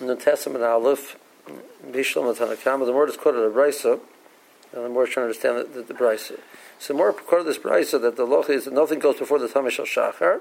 in 0.00 0.06
the 0.06 0.68
Aleph, 0.68 1.16
Bishlam 1.86 2.36
Tanakama, 2.36 2.86
the 2.86 2.92
word 2.92 3.08
is 3.08 3.16
quoted 3.16 3.40
a 3.40 3.50
Brisa, 3.50 4.00
and 4.72 4.84
the 4.84 4.88
more 4.88 5.06
trying 5.06 5.32
to 5.32 5.40
understand 5.48 5.74
the, 5.74 5.82
the, 5.82 5.92
the 5.92 5.94
Brisa. 5.94 6.38
So 6.78 6.92
the 6.92 6.94
more 6.94 7.12
quoted 7.12 7.46
this 7.46 7.58
Brisa 7.58 8.00
that 8.02 8.16
the 8.16 8.24
loch 8.24 8.50
is 8.50 8.64
that 8.66 8.74
nothing 8.74 8.98
goes 8.98 9.18
before 9.18 9.38
the 9.38 9.48
Tamish 9.48 9.78
Shachar, 9.78 10.40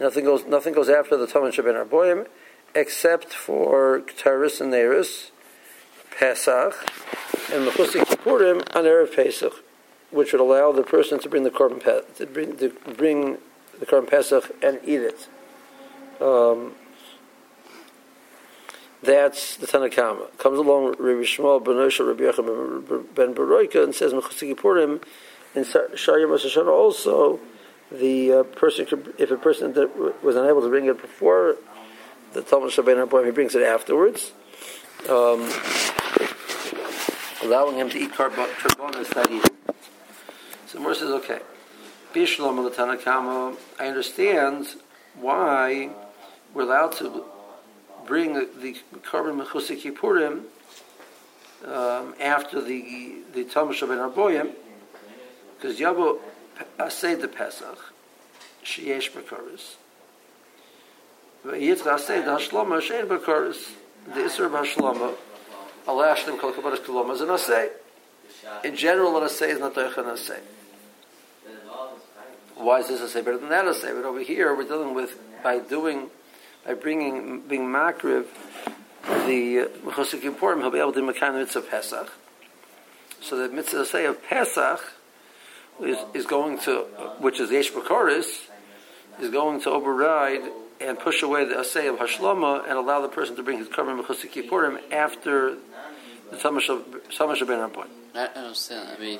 nothing 0.00 0.24
goes 0.24 0.44
nothing 0.46 0.72
goes 0.72 0.88
after 0.88 1.16
the 1.16 1.26
Tamish 1.26 1.62
Ben 1.62 1.74
Arboim, 1.74 2.26
except 2.74 3.32
for 3.32 4.02
Taurus 4.16 4.60
and 4.60 4.72
Neris, 4.72 5.30
Pesach, 6.18 6.74
and 7.52 7.66
Mechusik 7.66 8.04
Kippurim 8.04 8.58
on 8.74 8.84
Erev 8.84 9.14
Pesach, 9.14 9.64
which 10.10 10.32
would 10.32 10.40
allow 10.40 10.72
the 10.72 10.82
person 10.82 11.18
to 11.18 11.28
bring 11.28 11.42
the 11.42 11.50
korban 11.50 11.82
to 12.16 12.26
bring, 12.26 12.56
to 12.58 12.70
bring 12.96 13.38
the 13.78 13.86
korban 13.86 14.08
Pesach 14.08 14.50
and 14.62 14.80
eat 14.84 15.00
it. 15.00 15.28
Um, 16.20 16.74
that's 19.02 19.56
the 19.56 19.66
Tanakama. 19.66 20.36
Comes 20.38 20.58
along 20.58 20.96
Rabbi 20.98 21.22
Shmuel 21.22 21.64
ben 21.64 21.74
Osha, 21.74 22.06
Rabbi 22.06 22.24
Yechon 22.24 23.14
ben 23.14 23.34
Baroika, 23.34 23.82
and 23.82 23.94
says 23.94 24.12
Kippurim 24.12 25.02
in 25.54 25.64
Shari 25.64 26.24
Hashanah 26.24 26.68
also. 26.68 27.40
The 27.90 28.32
uh, 28.32 28.42
person 28.44 28.86
could, 28.86 29.14
if 29.18 29.32
a 29.32 29.36
person 29.36 29.72
that 29.72 30.22
was 30.22 30.36
unable 30.36 30.62
to 30.62 30.68
bring 30.68 30.86
it 30.86 31.00
before 31.00 31.56
the 32.34 32.42
Talmud 32.42 32.70
Shabbat 32.70 33.24
he 33.24 33.30
brings 33.32 33.54
it 33.54 33.62
afterwards. 33.62 34.32
Um, 35.08 35.50
allowing 37.42 37.76
him 37.76 37.88
to 37.90 37.98
eat 37.98 38.12
carbonas 38.12 39.08
that 39.10 39.30
evening. 39.30 39.50
So 40.66 40.78
Mor 40.78 40.94
says, 40.94 41.10
okay, 41.10 41.40
Bishlom 42.14 42.70
Tanakama, 42.72 43.56
I 43.78 43.88
understand 43.88 44.68
why 45.14 45.90
we're 46.54 46.62
allowed 46.62 46.92
to 46.98 47.24
bring 48.10 48.34
the, 48.34 48.76
korban 49.04 49.40
mechusik 49.40 49.82
kippurim 49.82 50.42
um, 51.64 52.14
after 52.20 52.60
the 52.60 53.22
the 53.32 53.44
Talmud 53.44 53.76
Shabbat 53.76 54.12
Arboim, 54.12 54.50
because 55.56 55.78
Yabo 55.78 56.18
Asay 56.78 57.18
the 57.20 57.28
Pesach, 57.28 57.92
Sheyesh 58.64 59.12
Bakaris. 59.12 59.76
Yitzchak 61.46 61.98
Asay 61.98 62.24
the 62.24 62.32
Hashlama, 62.32 62.80
Shein 62.82 63.06
Bakaris, 63.06 63.70
the 64.06 64.20
Isra 64.20 64.50
Hashlama, 64.50 65.14
Alashlim 65.86 66.38
Kol 66.40 66.52
Kabbalah 66.52 66.78
Koloma 66.78 67.12
is 67.12 67.20
an 67.20 67.28
Asay. 67.28 67.68
In 68.64 68.74
general, 68.74 69.16
an 69.18 69.28
Asay 69.28 69.50
is 69.50 69.60
not 69.60 69.74
Doich 69.74 69.96
an 69.98 70.16
Asay. 70.16 70.40
Why 72.56 72.80
is 72.80 72.88
this 72.88 73.00
Asay 73.00 73.24
better 73.24 73.38
than 73.38 73.50
that 73.50 73.66
Asay? 73.66 73.94
But 73.94 74.04
over 74.04 74.20
here, 74.20 74.52
we're 74.54 74.64
dealing 74.64 74.94
with, 74.94 75.16
by 75.44 75.60
doing, 75.60 76.10
by 76.66 76.74
bringing, 76.74 77.40
being 77.48 77.66
Makriv, 77.66 78.26
the 79.26 79.60
uh, 79.60 79.90
Mechosik 79.90 80.20
Yippurim, 80.20 80.60
he'll 80.60 80.70
be 80.70 80.78
able 80.78 80.92
to 80.92 81.02
make 81.02 81.18
the 81.18 81.32
mitzvah 81.32 81.62
Pesach. 81.62 82.12
So 83.20 83.36
the 83.36 83.54
mitzvah 83.54 83.84
say 83.86 84.06
of 84.06 84.22
Pesach 84.22 84.80
is, 85.82 85.98
is 86.14 86.26
going 86.26 86.58
to, 86.60 86.80
which 87.18 87.40
is 87.40 87.50
Yesh 87.50 87.70
Bakoris, 87.72 88.48
is 89.20 89.30
going 89.30 89.60
to 89.62 89.70
override 89.70 90.42
and 90.80 90.98
push 90.98 91.22
away 91.22 91.44
the 91.44 91.58
assay 91.58 91.86
of 91.88 91.96
Hashlama 91.96 92.62
and 92.62 92.72
allow 92.72 93.00
the 93.00 93.08
person 93.08 93.36
to 93.36 93.42
bring 93.42 93.58
his 93.58 93.68
korban 93.68 94.02
mechusik 94.02 94.32
kippurim 94.32 94.80
after 94.90 95.56
the 96.30 96.36
Tamash 96.36 97.46
Ben 97.46 97.70
point. 97.70 97.90
I 98.14 98.26
understand. 98.26 98.88
I 98.96 99.00
mean, 99.00 99.18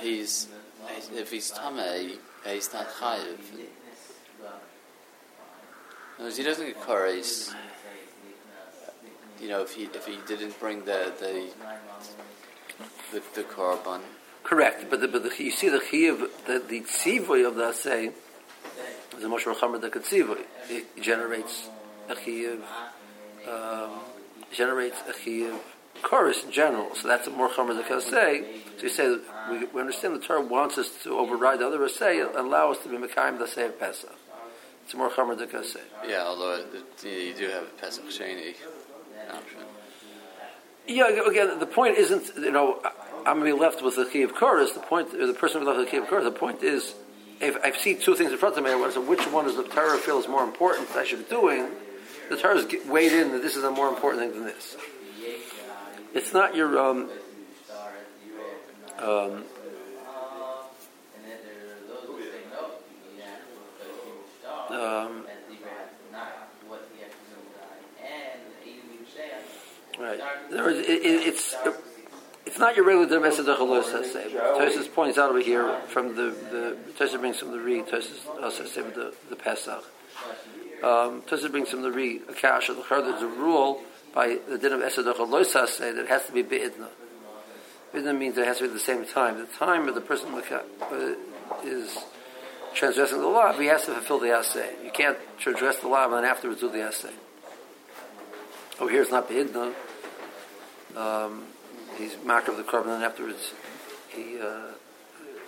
he's 0.00 0.48
if 1.14 1.30
he's 1.30 1.52
tamei, 1.52 2.16
he's 2.44 2.72
not 2.72 2.88
chayiv. 2.88 3.38
No, 6.18 6.30
he 6.30 6.42
doesn't 6.42 6.66
get 6.66 6.80
kares. 6.80 7.54
You 9.40 9.48
know, 9.48 9.62
if 9.62 9.74
he 9.74 9.84
if 9.84 10.06
he 10.06 10.18
didn't 10.26 10.58
bring 10.58 10.84
the 10.84 11.12
the 11.18 11.50
the, 13.12 13.22
the 13.34 13.42
korban. 13.42 14.00
Correct, 14.42 14.88
but 14.88 15.00
the, 15.00 15.08
but 15.08 15.24
the, 15.24 15.42
you 15.42 15.50
see 15.50 15.68
the 15.68 15.78
chiyuv, 15.78 16.30
the 16.46 16.60
the 16.60 16.80
tzivoy 16.82 17.46
of 17.46 17.56
the 17.56 17.64
assay 17.64 18.12
is 19.16 19.24
a 19.24 19.28
much 19.28 19.44
more 19.44 19.54
chamer 19.54 19.80
than 19.80 19.90
tzivoy. 19.90 20.40
It 20.70 21.02
generates 21.02 21.68
a 22.08 22.14
chiyuv, 22.14 22.62
um, 23.48 24.00
generates 24.52 25.00
a 25.08 25.12
chiyuv 25.12 25.58
chorus 26.02 26.44
in 26.44 26.52
general. 26.52 26.94
So 26.94 27.08
that's 27.08 27.26
a 27.26 27.30
more 27.30 27.50
chamer 27.50 27.74
than 27.74 27.98
assay. 27.98 28.44
So 28.76 28.82
you 28.84 28.88
say 28.88 29.18
we, 29.50 29.64
we 29.66 29.80
understand 29.80 30.14
the 30.14 30.20
Torah 30.20 30.40
wants 30.40 30.78
us 30.78 30.90
to 31.02 31.18
override 31.18 31.58
the 31.58 31.66
other 31.66 31.84
assay 31.84 32.20
and 32.20 32.34
allow 32.36 32.70
us 32.70 32.78
to 32.84 32.88
be 32.88 32.96
mekayim 32.96 33.38
the 33.38 33.44
assay 33.44 33.66
of 33.66 33.78
Pesach. 33.78 34.16
It's 34.86 34.94
more 34.94 35.10
than 35.10 35.48
assay. 35.52 35.80
Yeah, 36.06 36.22
although 36.28 36.60
it, 36.60 37.04
you 37.04 37.34
do 37.34 37.48
have 37.48 37.64
a 37.64 37.80
Pesach 37.80 38.04
sheni 38.04 38.54
option. 39.32 39.58
Yeah, 40.86 41.08
again, 41.28 41.58
the 41.58 41.66
point 41.66 41.98
isn't 41.98 42.36
you 42.36 42.52
know 42.52 42.80
I'm 43.26 43.40
going 43.40 43.50
to 43.50 43.56
be 43.56 43.60
left 43.60 43.82
with 43.82 43.96
the 43.96 44.04
key 44.04 44.22
of 44.22 44.36
chorus. 44.36 44.70
The 44.70 44.78
point, 44.78 45.10
the 45.10 45.34
person 45.34 45.64
with 45.64 45.76
the 45.76 45.86
key 45.86 45.96
of 45.96 46.06
chorus. 46.06 46.22
The 46.22 46.30
point 46.30 46.62
is, 46.62 46.94
if 47.40 47.56
I 47.64 47.72
see 47.72 47.96
two 47.96 48.14
things 48.14 48.30
in 48.30 48.38
front 48.38 48.56
of 48.56 48.62
me, 48.62 48.70
I 48.70 48.76
want 48.76 48.94
to 48.94 49.00
say 49.00 49.04
which 49.04 49.26
one 49.26 49.46
does 49.46 49.56
the 49.56 49.64
Torah 49.64 49.98
feel 49.98 50.20
is 50.20 50.28
more 50.28 50.44
important 50.44 50.86
that 50.90 50.98
I 50.98 51.04
should 51.04 51.28
be 51.28 51.34
doing. 51.34 51.66
The 52.28 52.36
Torah 52.36 52.58
is 52.58 52.86
weighed 52.86 53.10
in 53.10 53.32
that 53.32 53.42
this 53.42 53.56
is 53.56 53.64
a 53.64 53.72
more 53.72 53.88
important 53.88 54.22
thing 54.22 54.34
than 54.34 54.44
this. 54.44 54.76
It's 56.14 56.32
not 56.32 56.54
your 56.54 56.78
um, 56.78 57.10
um, 59.00 59.42
um, 64.76 65.26
right. 69.98 70.20
There 70.50 70.70
is, 70.70 70.78
it, 70.78 70.90
it, 70.90 71.26
it's. 71.26 71.54
It, 71.64 71.74
it's 72.46 72.60
not 72.60 72.76
your 72.76 72.84
regular 72.84 73.20
Mesa 73.20 73.42
Dechalos 73.42 73.84
say. 74.04 74.32
Tosis 74.32 74.92
points 74.94 75.18
out 75.18 75.30
over 75.30 75.40
here 75.40 75.80
from 75.88 76.14
the 76.14 76.30
the 76.50 76.76
Tosis 76.96 77.18
brings 77.18 77.40
from 77.40 77.50
the 77.50 77.58
Re. 77.58 77.82
Tosis 77.82 78.24
also 78.40 78.62
the 78.62 79.12
the 79.28 79.36
Pesach. 79.36 79.84
Um, 80.82 81.22
Tosis 81.22 81.50
brings 81.50 81.70
from 81.70 81.82
the 81.82 81.90
Re 81.90 82.20
a 82.28 82.32
cash 82.32 82.68
of 82.68 82.76
the 82.76 82.82
There's 82.88 83.22
a 83.22 83.26
rule 83.26 83.82
by 84.14 84.38
the 84.48 84.58
din 84.58 84.72
of 84.72 84.80
Esa 84.80 85.02
Dechalos 85.02 85.46
say 85.66 85.90
that 85.90 86.04
it 86.04 86.08
has 86.08 86.24
to 86.26 86.32
be 86.32 86.42
Be'idna. 86.42 86.88
Be'idna 87.92 88.14
means 88.14 88.38
it 88.38 88.46
has 88.46 88.58
to 88.58 88.64
be 88.64 88.68
at 88.68 88.74
the 88.74 88.80
same 88.80 89.04
time. 89.04 89.38
The 89.38 89.46
time 89.46 89.88
of 89.88 89.96
the 89.96 90.00
person 90.00 90.32
uh, 90.32 91.14
is 91.64 91.98
transgressing 92.76 93.20
the 93.20 93.26
law, 93.26 93.52
but 93.52 93.60
he 93.60 93.66
has 93.68 93.86
to 93.86 93.92
fulfill 93.92 94.20
the 94.20 94.30
assay. 94.30 94.74
You 94.84 94.90
can't 94.90 95.18
transgress 95.38 95.78
the 95.78 95.88
law 95.88 96.04
and 96.04 96.12
then 96.12 96.24
afterwards 96.24 96.60
do 96.60 96.70
the 96.70 96.82
assay. 96.82 97.12
Over 98.78 98.90
here 98.90 99.02
it's 99.02 99.10
not 99.10 99.28
Be'idna. 99.28 99.72
Um, 100.94 101.44
he's 101.96 102.16
marked 102.24 102.48
of 102.48 102.56
the 102.56 102.62
korban, 102.62 102.94
and 102.94 103.04
afterwards 103.04 103.52
he 104.10 104.38
uh, 104.38 104.72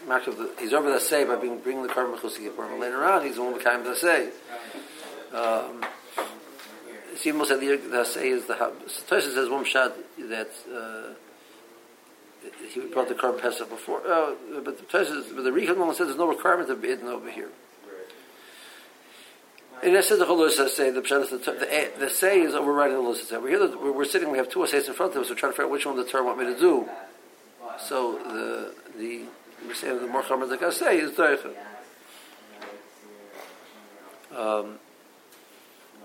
of 0.08 0.38
the 0.38 0.50
he's 0.58 0.72
over 0.72 0.90
the 0.90 1.00
say 1.00 1.24
by 1.24 1.36
being 1.36 1.58
bringing 1.58 1.82
the 1.82 1.88
mechusik 1.90 2.50
korban. 2.56 2.80
Later 2.80 3.04
on, 3.04 3.24
he's 3.24 3.36
the 3.36 3.42
one 3.42 3.56
behind 3.56 3.84
the 3.84 3.94
say. 3.94 4.30
Um, 5.32 5.84
Simon 7.16 7.46
said 7.46 7.60
the, 7.60 7.76
the 7.76 8.04
say 8.04 8.30
is 8.30 8.46
the 8.46 8.54
Tosha 8.54 9.34
says 9.34 9.48
one 9.48 9.64
shot 9.64 9.94
that. 10.18 10.48
Uh, 10.74 11.14
he 12.72 12.80
brought 12.80 13.08
the 13.08 13.14
korban 13.14 13.40
pesach 13.40 13.68
before, 13.68 14.00
uh, 14.06 14.34
but 14.64 14.78
the 14.78 14.84
Tosha, 14.84 15.34
but 15.34 15.42
the 15.44 15.50
Rechon 15.50 15.88
says 15.94 16.06
there's 16.06 16.16
no 16.16 16.28
requirement 16.28 16.70
of 16.70 16.80
bidden 16.80 17.08
over 17.08 17.30
here. 17.30 17.50
And 19.82 19.96
I 19.96 20.00
said 20.00 20.18
the 20.18 20.26
Chalus 20.26 20.68
say 20.70 20.90
the 20.90 21.00
the, 21.00 21.38
the, 21.38 21.90
the 21.98 22.10
say 22.10 22.40
is 22.40 22.54
overriding 22.54 22.96
the 22.96 23.02
Chalus 23.02 23.24
say. 23.24 23.38
We're 23.38 23.48
here. 23.48 23.76
We're, 23.76 23.92
we're 23.92 24.04
sitting. 24.04 24.30
We 24.30 24.38
have 24.38 24.48
two 24.48 24.64
essays 24.64 24.88
in 24.88 24.94
front 24.94 25.14
of 25.14 25.22
us. 25.22 25.30
We're 25.30 25.36
trying 25.36 25.52
to 25.52 25.56
figure 25.56 25.66
out 25.66 25.70
which 25.70 25.86
one 25.86 25.96
the 25.96 26.04
Torah 26.04 26.24
want 26.24 26.38
me 26.38 26.46
to 26.46 26.58
do. 26.58 26.88
So 27.78 28.18
the 28.18 28.74
the 28.98 29.22
we're 29.66 29.74
saying 29.74 30.00
the 30.00 30.06
more 30.06 30.22
chamer 30.22 30.48
the 30.48 30.70
say 30.72 30.98
is 30.98 31.12
Deicha. 31.12 31.54
Um, 34.34 34.78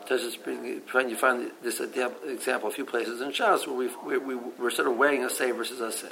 trying 0.07 1.09
you 1.09 1.15
find 1.15 1.51
this 1.61 1.79
example 1.79 2.69
a 2.69 2.71
few 2.71 2.85
places 2.85 3.21
in 3.21 3.29
Shas 3.29 3.67
where 3.67 3.75
we 3.75 4.17
we 4.17 4.35
we 4.35 4.67
are 4.67 4.71
sort 4.71 4.87
of 4.87 4.97
weighing 4.97 5.23
a 5.23 5.29
say 5.29 5.51
versus 5.51 5.79
a 5.79 5.91
say. 5.91 6.11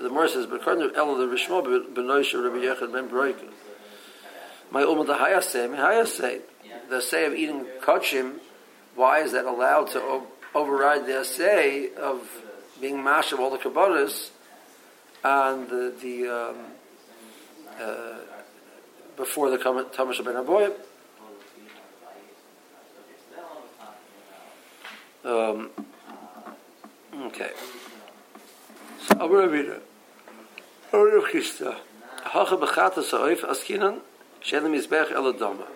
The 0.00 0.08
more 0.08 0.28
says, 0.28 0.46
but 0.46 0.60
according 0.60 0.90
to 0.90 0.96
Ella 0.96 1.18
the 1.18 1.32
Rishmo 1.32 1.62
benoisha 1.92 2.42
Rabbi 2.42 2.64
Yechad 2.64 2.92
ben 2.92 3.08
Broika, 3.08 3.48
my 4.70 4.82
umah 4.82 5.06
the 5.06 5.14
hayaseh, 5.14 5.70
my 5.70 5.76
hayaseh 5.76 6.40
the 6.88 7.00
say 7.00 7.26
of 7.26 7.34
eating 7.34 7.66
kachim, 7.80 8.38
why 8.94 9.20
is 9.20 9.32
that 9.32 9.44
allowed 9.44 9.88
to 9.88 10.22
override 10.54 11.06
the 11.06 11.24
say 11.24 11.92
of 11.94 12.28
being 12.80 13.02
mash 13.02 13.32
of 13.32 13.40
all 13.40 13.50
the 13.50 13.58
kabbalas 13.58 14.30
and 15.24 15.68
the, 15.68 15.94
the 16.00 16.28
um, 16.28 16.56
uh, 17.80 18.18
before 19.16 19.50
the 19.50 19.58
Tamash 19.58 20.24
ben 20.24 20.34
Aboyim? 20.34 20.72
Um, 25.28 25.68
okay. 27.26 27.50
So, 29.02 29.20
aber 29.20 29.52
wieder. 29.52 29.80
Oder 30.90 31.20
Christa. 31.20 31.76
Hache 32.24 32.56
begata 32.56 33.02
sa 33.02 33.18
oif 33.18 33.44
as 33.44 33.58
kinan, 33.58 34.00
shelem 34.40 34.74
isbech 34.74 35.12
eladama. 35.12 35.66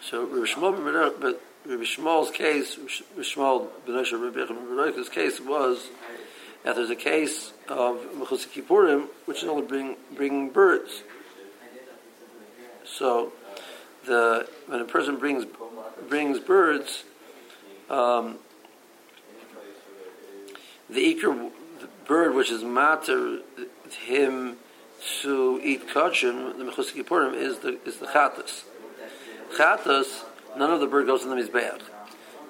So 0.00 0.26
Rabbi 0.26 0.46
Shmuel, 0.46 1.20
but 1.20 1.42
Rabbi 1.66 1.82
Shmuel's 1.82 2.30
case, 2.30 2.78
Rabbi 2.78 3.22
Shmuel 3.22 3.66
ben 3.84 4.76
Rabbi 4.76 5.08
case 5.10 5.40
was 5.40 5.88
that 6.62 6.76
there's 6.76 6.90
a 6.90 6.96
case 6.96 7.52
of 7.66 7.96
Mechusik 8.16 8.62
Kippurim, 8.62 9.08
which 9.24 9.42
is 9.42 9.48
only 9.48 9.66
bring, 9.66 9.96
bringing 10.14 10.50
birds. 10.50 11.02
So, 12.84 13.32
the 14.06 14.46
when 14.68 14.80
a 14.80 14.84
person 14.84 15.16
brings 15.16 15.46
brings 16.08 16.38
birds, 16.38 17.02
um, 17.90 18.38
the 20.88 21.14
the 21.14 21.88
bird 22.06 22.34
which 22.34 22.50
is 22.50 22.62
matter 22.62 23.40
him 24.04 24.56
to 25.22 25.60
eat 25.62 25.88
kachim, 25.88 26.56
the 26.58 26.64
Kippurim, 26.64 27.34
is 27.34 27.58
the 27.58 27.78
is 27.84 27.98
the 27.98 28.06
chatas. 28.06 28.64
Chatas, 29.56 30.24
none 30.56 30.70
of 30.70 30.80
the 30.80 30.86
bird 30.86 31.06
goes 31.06 31.22
in 31.24 31.30
the 31.30 31.36
mizbeach 31.36 31.82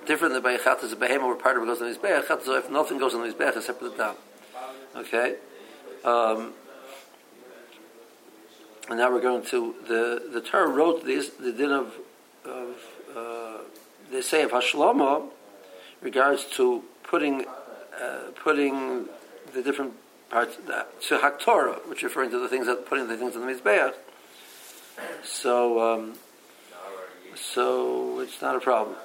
different 0.07 0.35
than 0.35 0.43
by 0.43 0.57
chatas 0.57 0.93
a 0.93 0.97
behema 0.97 1.27
where 1.27 1.35
part 1.35 1.57
of 1.57 1.63
it 1.63 1.67
goes 1.67 1.81
in 1.81 1.87
his 1.87 1.99
beach. 1.99 2.25
Chatas 2.29 2.59
if 2.59 2.71
nothing 2.71 2.99
goes 2.99 3.15
in 3.15 3.23
his 3.23 3.35
beach 3.35 3.55
except 3.57 3.79
for 3.79 3.89
the 3.89 3.97
dam. 3.97 4.15
Okay. 4.97 5.37
Um, 6.05 6.53
and 8.89 8.99
now 8.99 9.11
we're 9.11 9.21
going 9.21 9.45
to 9.47 9.75
the 9.89 10.29
the 10.33 10.41
Torah 10.41 10.69
wrote 10.69 11.05
this 11.05 11.31
the 11.31 11.53
din 11.53 11.71
of 11.71 11.95
of 12.45 12.77
they 14.11 14.23
say 14.23 14.43
of 14.43 14.53
Hashlama 14.53 15.29
regards 16.01 16.45
to 16.57 16.83
putting 17.03 17.47
uh, 17.47 18.31
putting 18.35 19.07
the 19.53 19.63
different 19.63 19.95
parts 20.31 20.57
that 20.67 21.01
to 21.03 21.19
Haktorah, 21.19 21.89
which 21.89 22.03
referring 22.03 22.31
to 22.31 22.39
the 22.39 22.49
things 22.49 22.67
that 22.67 22.87
putting 22.87 23.09
the 23.09 23.17
things 23.17 23.37
on 23.37 23.47
the 23.47 23.53
mizbeach. 23.53 23.95
So 25.23 25.81
um, 25.81 26.15
so 27.35 28.21
it's 28.21 28.41
not 28.41 28.57
a 28.57 28.61
problem. 28.61 28.97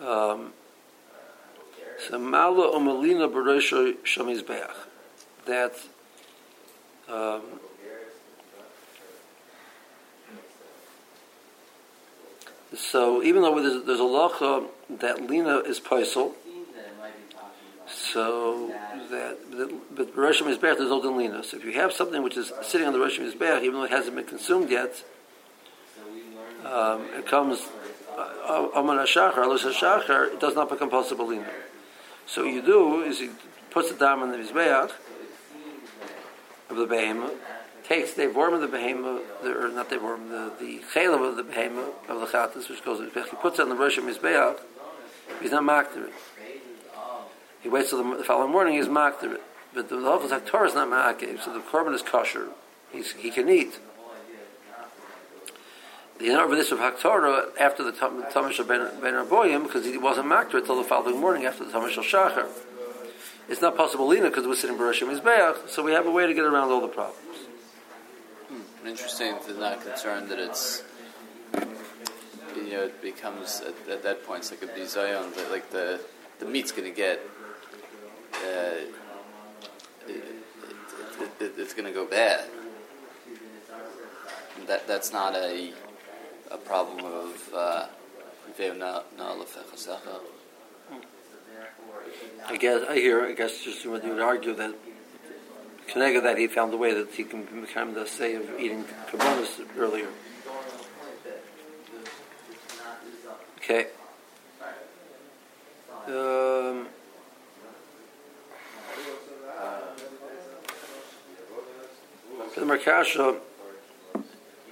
Um, 0.00 0.52
so 2.08 2.18
Mala 2.18 2.76
Omalina 2.76 3.32
Barosho 3.32 3.96
Shamiz 4.04 4.46
Beach. 4.46 4.76
That 5.46 5.74
um, 7.08 7.42
so 12.74 13.22
even 13.22 13.42
though 13.42 13.60
there's, 13.60 13.84
there's 13.84 14.00
a 14.00 14.02
lacha 14.02 14.66
that 15.00 15.28
lina 15.28 15.58
is 15.58 15.80
paisel, 15.80 16.32
so 17.86 18.68
that 19.10 19.38
but 19.94 20.16
Rosh 20.16 20.40
Mizbeach 20.42 20.60
there's 20.60 20.80
no 20.80 20.98
lina. 20.98 21.44
So 21.44 21.56
if 21.58 21.64
you 21.64 21.72
have 21.72 21.92
something 21.92 22.22
which 22.22 22.36
is 22.36 22.52
sitting 22.62 22.86
on 22.86 22.92
the 22.92 22.98
Rosh 22.98 23.18
Mizbeach, 23.18 23.62
even 23.62 23.74
though 23.74 23.84
it 23.84 23.90
hasn't 23.90 24.16
been 24.16 24.26
consumed 24.26 24.70
yet, 24.70 25.04
um, 26.64 27.06
it 27.14 27.26
comes 27.26 27.68
uh, 28.16 28.68
Aman 28.74 28.98
HaShachar, 28.98 29.34
Alus 29.34 29.70
HaShachar, 29.70 30.34
it 30.34 30.40
does 30.40 30.54
not 30.54 30.68
become 30.68 30.90
possible 30.90 31.26
lina. 31.26 31.48
So 32.26 32.44
what 32.44 32.54
you 32.54 32.62
do 32.62 33.02
is 33.02 33.18
he 33.20 33.30
puts 33.70 33.90
the 33.90 33.98
dam 33.98 34.22
on 34.22 34.30
the 34.30 34.38
Mizbeach 34.38 34.92
of 36.70 36.76
the 36.76 36.86
behemoth, 36.86 37.34
takes 37.92 38.14
the 38.14 38.22
vorm 38.22 38.54
of 38.54 38.62
the 38.62 38.68
behemoth, 38.68 39.22
or 39.44 39.68
not 39.68 39.90
the 39.90 39.96
vorm, 39.96 40.30
the, 40.30 40.52
the 40.58 40.80
chaylev 40.94 41.28
of 41.28 41.36
the 41.36 41.42
behemoth, 41.42 41.92
of 42.08 42.20
the 42.20 42.26
chatas, 42.26 42.70
which 42.70 42.82
goes 42.82 43.00
he 43.00 43.36
puts 43.36 43.58
it 43.58 43.62
on 43.62 43.68
the 43.68 43.74
Rosh 43.74 43.98
Mizbeach, 43.98 44.58
he's 45.42 45.50
not 45.50 45.62
makter 45.62 46.08
it. 46.08 46.12
He 47.60 47.68
waits 47.68 47.90
till 47.90 48.02
the, 48.02 48.16
the 48.16 48.24
following 48.24 48.50
morning, 48.50 48.74
he's 48.74 48.86
makter 48.86 49.34
it. 49.34 49.42
But 49.74 49.90
the 49.90 49.96
Hafez 49.96 50.30
HaKtorah 50.30 50.68
is 50.68 50.74
not 50.74 50.88
ma'akev, 50.88 51.42
so 51.42 51.52
the 51.52 51.60
korban 51.60 51.94
is 51.94 52.02
kosher. 52.02 52.48
He's, 52.92 53.12
he 53.12 53.30
can 53.30 53.48
eat. 53.50 53.78
The 56.18 56.30
over 56.30 56.54
this 56.56 56.72
of 56.72 56.78
Haktorah 56.78 57.58
after 57.58 57.82
the 57.82 57.92
Tamish 57.92 58.58
of 58.58 58.68
Ben 58.68 58.80
Arboyim 58.80 59.64
because 59.64 59.84
he 59.84 59.98
wasn't 59.98 60.28
makter 60.28 60.54
until 60.54 60.76
the 60.76 60.84
following 60.84 61.20
morning 61.20 61.44
after 61.44 61.64
the 61.64 61.72
Tamish 61.72 61.98
of 61.98 62.04
Shachar. 62.04 62.48
It's 63.48 63.60
not 63.60 63.76
possible 63.76 64.06
Lina 64.06 64.28
because 64.28 64.46
we're 64.46 64.54
sitting 64.54 64.78
Barashim 64.78 65.14
Mizbeach, 65.14 65.68
so 65.68 65.82
we 65.82 65.92
have 65.92 66.06
a 66.06 66.10
way 66.10 66.26
to 66.26 66.32
get 66.32 66.44
around 66.44 66.70
all 66.70 66.80
the 66.80 66.88
problems. 66.88 67.41
Interesting 68.86 69.36
they're 69.46 69.56
not 69.56 69.80
concerned 69.80 70.28
that 70.28 70.38
it's 70.38 70.82
you 72.56 72.72
know 72.72 72.84
it 72.84 73.00
becomes 73.00 73.60
at, 73.60 73.90
at 73.90 74.02
that 74.02 74.24
point 74.26 74.40
it's 74.40 74.50
like 74.50 74.62
a 74.62 74.66
bizayon 74.66 75.34
that 75.36 75.50
like 75.50 75.70
the 75.70 76.00
the 76.40 76.44
meat's 76.44 76.72
going 76.72 76.88
to 76.88 76.94
get 76.94 77.20
uh, 78.34 78.74
it, 80.08 80.24
it, 81.20 81.30
it, 81.40 81.52
it's 81.56 81.74
going 81.74 81.86
to 81.86 81.92
go 81.92 82.04
bad. 82.04 82.44
That 84.66 84.86
that's 84.88 85.12
not 85.12 85.36
a 85.36 85.72
a 86.50 86.56
problem 86.58 87.04
of 87.04 87.50
uh, 87.54 87.86
I 92.48 92.56
guess 92.56 92.82
I 92.88 92.94
hear. 92.96 93.24
I 93.24 93.32
guess 93.32 93.62
just 93.62 93.84
you 93.84 93.92
would 93.92 94.04
argue 94.20 94.54
that 94.54 94.74
Kenega 95.88 96.22
that 96.22 96.38
he 96.38 96.46
found 96.46 96.72
a 96.72 96.76
way 96.76 96.94
that 96.94 97.10
he 97.10 97.24
can 97.24 97.44
become 97.60 97.94
the 97.94 98.06
say 98.06 98.34
of 98.34 98.48
eating 98.58 98.84
kabbalas 99.10 99.60
earlier. 99.76 100.08
Okay. 103.58 103.86
Um, 106.06 106.88
the 112.56 112.62
Markasha, 112.62 113.38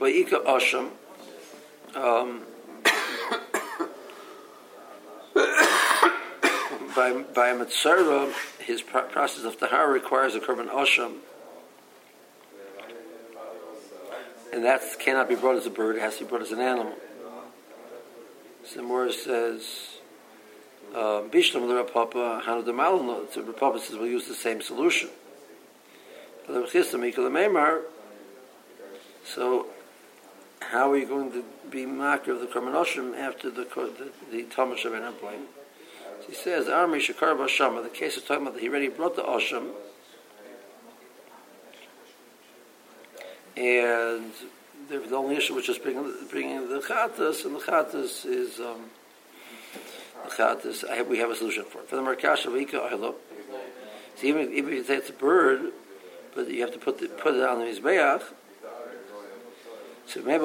Vayika 0.01 0.45
Asham, 0.45 0.91
um, 1.95 2.43
by 7.01 7.23
by 7.23 7.49
a 7.49 7.55
mitzvah, 7.57 8.31
his 8.59 8.83
process 8.83 9.45
of 9.45 9.59
tahara 9.59 9.91
requires 9.91 10.35
a 10.35 10.41
korban 10.41 10.69
osham, 10.69 11.15
and 14.53 14.65
that 14.65 14.83
cannot 14.99 15.27
be 15.27 15.35
brought 15.35 15.57
as 15.57 15.65
a 15.65 15.71
bird; 15.71 15.97
it 15.97 16.01
has 16.01 16.19
to 16.19 16.25
be 16.25 16.29
brought 16.29 16.43
as 16.43 16.53
an 16.53 16.61
animal. 16.61 16.95
Samora 18.67 19.13
says, 19.13 19.97
um, 20.95 21.31
"Bishlam 21.31 21.67
the 21.69 21.83
Rapapa 21.83 22.43
Hanu 22.43 22.63
the 22.63 22.73
Malano." 22.73 23.33
The 23.33 23.41
Rapapa 23.41 23.81
says 23.81 23.97
we'll 23.97 24.07
use 24.07 24.29
the 24.29 24.35
same 24.35 24.61
solution. 24.61 25.09
So 29.25 29.67
how 30.61 30.93
are 30.93 30.99
you 30.99 31.07
going 31.07 31.33
to 31.33 31.45
be 31.71 31.87
marker 31.87 32.33
of 32.33 32.41
the 32.41 32.47
Korban 32.47 32.75
Oshim 32.75 33.17
after 33.17 33.49
the 33.49 33.65
the, 33.65 34.11
the 34.31 34.43
Talmud 34.45 34.79
So 34.79 35.60
he 36.31 36.37
says, 36.37 36.69
Armi 36.69 37.01
Shakar 37.01 37.37
Bashama, 37.37 37.83
the 37.83 37.89
case 37.89 38.17
is 38.17 38.23
talking 38.23 38.43
about 38.43 38.55
that 38.55 38.63
he 38.63 38.69
already 38.69 38.89
brought 38.89 39.17
the 39.17 39.23
Oshim, 39.23 39.71
and 43.57 44.31
the, 44.89 45.17
only 45.17 45.37
issue 45.37 45.57
which 45.57 45.69
is 45.69 45.79
bringing, 45.79 46.15
bringing 46.31 46.69
the 46.69 46.79
Chatas, 46.79 47.45
and 47.45 47.57
the 47.57 47.59
Chatas 47.59 48.25
is, 48.25 48.61
um, 48.61 48.91
the 50.25 50.31
Chatas, 50.31 50.89
I 50.89 50.97
have, 50.97 51.09
we 51.09 51.19
have 51.19 51.31
a 51.31 51.35
solution 51.35 51.65
for 51.65 51.81
it. 51.81 51.89
For 51.89 51.97
the 51.97 52.03
Markash 52.03 52.47
of 52.47 52.55
Ika 52.55 52.79
Aylo, 52.79 53.15
so 54.15 54.27
even, 54.27 54.53
even 54.53 54.73
if 54.73 54.79
you 54.79 54.85
say 54.85 54.97
it's 54.97 55.11
a 55.11 55.13
bird, 55.13 55.73
but 56.37 56.49
you 56.49 56.61
have 56.61 56.73
to 56.73 56.79
put, 56.79 57.01
the, 57.01 57.09
put 57.09 57.35
it 57.35 57.43
on 57.43 57.59
the 57.59 57.65
Mizbeach, 57.65 58.23
so 60.07 60.23
maybe 60.23 60.45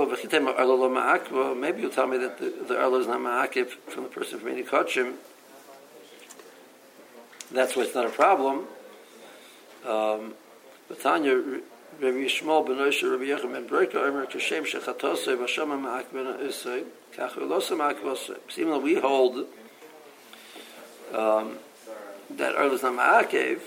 maybe 1.60 1.82
you'll 1.82 1.92
tell 1.92 2.08
me 2.08 2.18
that 2.18 2.39
the, 2.39 2.65
the 2.68 2.80
Arlo 2.80 3.00
is 3.00 3.08
not 3.08 3.20
ma'akif 3.20 3.70
from 3.88 4.04
the 4.04 4.10
person 4.10 4.39
from 4.39 4.50
any 4.50 4.63
kachim. 4.63 5.15
That's 7.55 7.75
why 7.75 7.83
it's 7.83 7.95
not 7.95 8.05
a 8.05 8.09
problem. 8.09 8.67
Um, 9.85 10.33
but 10.88 11.01
Tanya, 11.01 11.35
Rabbi 11.35 12.17
Yishmael 12.17 12.67
ben 12.67 12.77
Osher, 12.77 13.12
Rabbi 13.12 13.24
Yechim 13.24 13.53
ben 13.53 13.67
Broika, 13.67 13.95
Omer 13.95 14.25
Kashem 14.25 14.65
Shechatosei, 14.65 15.38
Vasham 15.38 15.69
ma'ak 15.81 16.12
ben 16.12 16.25
Osei, 16.25 16.83
Kach 17.15 17.31
Ulosa 17.31 17.77
ma'ak 17.77 18.01
Osei. 18.01 18.38
Though 18.55 18.79
we 18.79 18.95
hold 18.95 19.47
um, 21.13 21.57
that 22.31 22.55
Arlo 22.55 22.74
is 22.74 22.83
not 22.83 22.93
ma'akiv, 22.93 23.62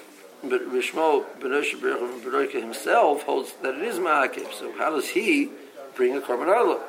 but 0.44 0.60
Rishmo 0.70 1.24
ben 1.40 1.50
Osher, 1.50 1.80
ben 1.80 2.20
Broika 2.20 2.60
himself 2.60 3.22
holds 3.22 3.54
that 3.62 3.74
it 3.74 3.82
is 3.82 3.98
ma'akiv. 3.98 4.52
So 4.52 4.72
how 4.76 4.90
does 4.90 5.08
he 5.08 5.50
bring 5.98 6.16
a 6.16 6.20
korban 6.20 6.46
arla. 6.46 6.80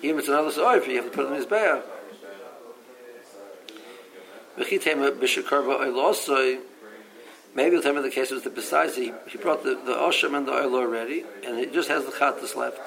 Even 0.00 0.16
if 0.16 0.20
it's 0.20 0.28
another 0.28 0.50
soif, 0.50 0.86
you 0.86 0.96
have 0.96 1.06
to 1.06 1.10
put 1.10 1.26
it 1.26 1.28
in 1.28 1.34
his 1.34 1.46
bear. 1.46 1.82
Maybe 7.56 7.76
the 7.76 7.82
time 7.82 7.96
of 7.96 8.02
the 8.02 8.10
case 8.10 8.30
was 8.30 8.42
that 8.42 8.54
besides 8.54 8.96
he, 8.96 9.12
he 9.28 9.38
brought 9.38 9.62
the, 9.64 9.70
the 9.74 9.94
Osham 9.94 10.36
and 10.36 10.46
the 10.46 10.52
oil 10.52 10.74
already, 10.74 11.24
and 11.44 11.58
it 11.58 11.72
just 11.72 11.88
has 11.88 12.04
the 12.04 12.12
Chattas 12.12 12.54
left. 12.54 12.78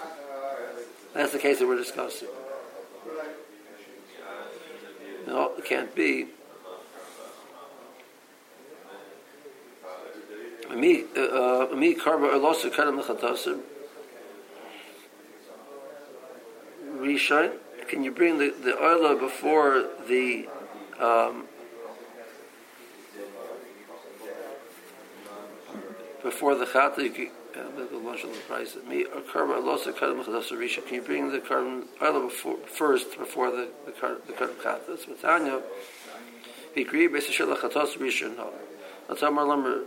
That's 1.14 1.32
the 1.32 1.40
case 1.40 1.58
that 1.60 1.68
we're 1.68 1.78
discussing. 1.78 2.28
No, 5.26 5.54
it 5.58 5.66
can't 5.66 5.94
be. 5.96 6.28
Me, 10.72 11.04
uh, 11.18 11.68
me 11.76 11.96
karba 11.96 12.32
alosu 12.32 12.72
kadam 12.72 13.00
l'chatasim. 13.00 13.62
Rishon, 16.98 17.54
can 17.88 18.04
you 18.04 18.12
bring 18.12 18.38
the, 18.38 18.52
the 18.64 18.78
oil 18.80 19.16
before 19.16 19.88
the 20.08 20.48
um, 21.00 21.49
before 26.24 26.56
the 26.56 26.66
chatik 26.66 27.32
uh, 27.56 27.64
the 27.76 27.98
lunch 27.98 28.24
of 28.24 28.32
the 28.32 28.40
price 28.42 28.76
of 28.76 28.88
me 28.88 29.06
or 29.06 29.22
karma 29.22 29.60
loss 29.60 29.86
of 29.86 29.96
karma 29.96 30.24
the 30.24 30.32
sarisha 30.32 30.86
can 30.86 30.96
you 30.96 31.02
bring 31.02 31.32
the 31.32 31.40
karma 31.40 31.84
pile 32.00 32.22
before 32.22 32.58
first 32.66 33.18
before 33.18 33.50
the 33.52 33.70
the 33.86 33.92
karma 33.92 34.18
the 34.28 34.34
karma 34.34 34.54
khatas 34.54 35.08
with 35.08 35.24
anya 35.26 35.62
he 36.76 36.82
agree 36.82 37.08
with 37.08 37.26
the 37.26 37.34
shala 37.34 37.58
khatas 37.58 37.98
sarisha 37.98 38.36
no 38.36 38.52
that's 39.08 39.22
how 39.22 39.30
number 39.30 39.84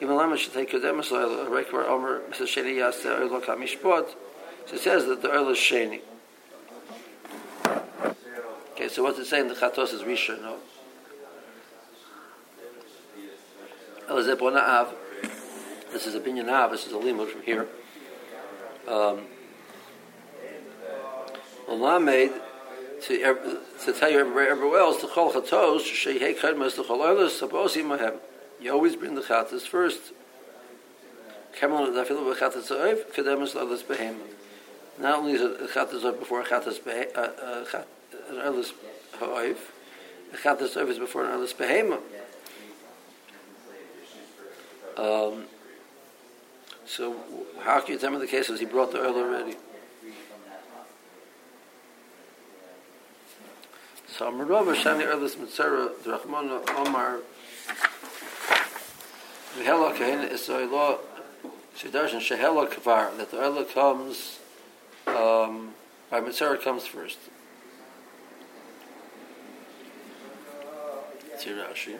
even 0.00 0.14
lama 0.14 0.36
should 0.36 0.52
take 0.52 0.70
his 0.70 0.84
emissile 0.84 1.46
a 1.46 1.50
record 1.50 1.86
over 1.86 2.20
mr 2.30 2.42
shani 2.42 2.76
yas 2.76 3.02
the 3.02 3.08
earl 3.08 3.34
of 3.34 3.44
kamishpot 3.44 4.14
so 4.66 4.74
it 4.74 4.80
says 4.80 5.06
that 5.06 5.22
the 5.22 5.30
earl 5.30 5.48
is 5.48 5.58
shani 5.58 6.00
okay 8.72 8.88
so 8.88 9.02
what's 9.02 9.18
it 9.18 9.26
saying 9.26 9.48
the 9.48 9.54
khatas 9.54 9.94
is 9.94 10.02
rishon 10.02 10.42
no 10.42 10.56
oh. 10.56 10.60
elzepona 14.14 14.60
av 14.60 14.94
This 15.92 16.06
is 16.06 16.14
a 16.14 16.20
binyanav. 16.20 16.70
This 16.70 16.86
is 16.86 16.92
a 16.92 16.96
limud 16.96 17.28
from 17.28 17.42
here. 17.42 17.66
Um, 18.86 19.26
Lamed, 21.68 22.32
to, 23.02 23.62
to 23.84 23.92
tell 23.92 24.10
you 24.10 24.20
everywhere, 24.20 24.48
everywhere 24.48 24.80
else, 24.80 25.00
the 25.02 25.08
Chol 25.08 25.32
Chatos, 25.32 25.82
Shehei 25.82 26.38
Kadmas, 26.38 26.76
the 26.76 26.82
Chol 26.82 27.00
Oilus, 27.00 27.40
Sabosi 27.40 27.84
Mahem. 27.84 28.18
You 28.60 28.72
always 28.72 28.96
bring 28.96 29.14
the 29.14 29.20
chatas 29.20 29.62
first. 29.62 30.12
Not 31.60 31.70
only 35.18 35.32
is 35.32 35.40
it 35.40 35.70
chatas 35.70 36.18
before 36.18 36.44
chatas 36.44 36.80
earlis 38.30 38.72
ha'oiv, 39.18 39.56
chatas 40.42 40.76
oiv 40.76 40.88
is 40.88 40.98
before 40.98 41.24
an 41.24 41.30
earlis 41.30 41.54
behema. 41.54 42.00
Um, 44.96 45.44
so 46.88 47.14
how 47.60 47.80
can 47.80 47.92
you 47.92 47.98
tell 47.98 48.10
me 48.10 48.18
the 48.18 48.26
cases 48.26 48.60
he 48.60 48.66
brought 48.66 48.92
the 48.92 48.98
oil 48.98 49.14
already? 49.14 49.56
So 54.08 54.32
Amarova 54.32 54.74
Shani 54.74 55.04
Erlis 55.04 55.36
Mitzera, 55.36 56.02
the 56.02 56.18
Rachmana 56.18 56.68
Omar, 56.76 57.18
Shehela 59.56 59.94
Kahin 59.94 60.30
is 60.30 60.48
a 60.48 60.64
law, 60.66 60.98
Shehela 61.76 62.68
Kavar, 62.68 63.16
that 63.18 63.30
the 63.30 63.44
oil 63.44 63.62
comes, 63.64 64.38
um, 65.06 65.74
by 66.10 66.20
Mitzera 66.20 66.60
comes 66.60 66.86
first. 66.86 67.18
It's 71.32 71.44
here 71.44 71.56
Rashi. 71.56 71.98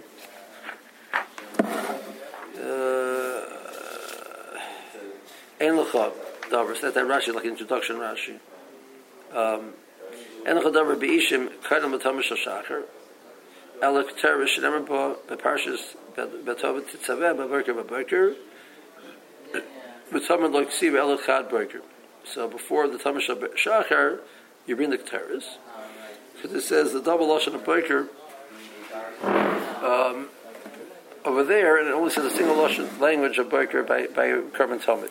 Ein 5.61 5.73
Lecha, 5.73 6.13
Davar, 6.51 6.81
that 6.81 6.95
Rashi, 6.95 7.35
like 7.35 7.45
introduction 7.45 7.97
Rashi. 7.97 8.39
Um, 9.33 9.75
Ein 10.47 10.57
Lecha 10.57 10.73
Davar 10.73 10.99
Be'ishim, 10.99 11.49
Kaidam 11.65 11.99
B'tamish 11.99 12.31
HaShachar, 12.33 12.85
Elek 13.83 14.19
Teresh, 14.21 14.59
Nemer 14.61 14.87
Bo, 14.87 15.17
Beparshas, 15.27 15.97
Betova 16.17 16.81
Titzaveh, 16.83 17.35
Beberker, 17.37 17.75
Beberker, 17.75 18.37
B'tamer 20.13 20.53
Lo 20.53 20.65
Ksiv, 20.65 20.93
Elek 20.93 21.25
Chad 21.27 21.49
Berker. 21.49 21.83
So 22.25 22.47
before 22.47 22.89
the 22.89 22.99
Tamish 22.99 23.29
Shachar, 23.57 24.21
you 24.67 24.77
bring 24.77 24.91
the 24.91 24.99
Keteris. 24.99 25.57
Because 26.35 26.53
it 26.53 26.61
says 26.63 26.93
the 26.93 27.01
double 27.01 27.27
Lashon 27.27 27.55
of 27.55 27.65
Berker, 27.65 28.09
um, 29.83 30.29
over 31.25 31.43
there, 31.43 31.79
and 31.79 31.89
it 31.89 31.95
only 31.95 32.11
says 32.11 32.25
a 32.25 32.31
single 32.31 32.55
Lashon 32.55 33.01
language 33.01 33.39
of 33.39 33.51
Berker 33.51 33.83
by, 33.83 34.07
by 34.07 34.41
Kerman 34.53 34.79
Talmud. 34.79 35.11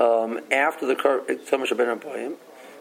Um, 0.00 0.40
after 0.50 0.86
the 0.86 0.96
Tamish 0.96 1.76
Ben 1.76 1.98
Abayim, 1.98 2.34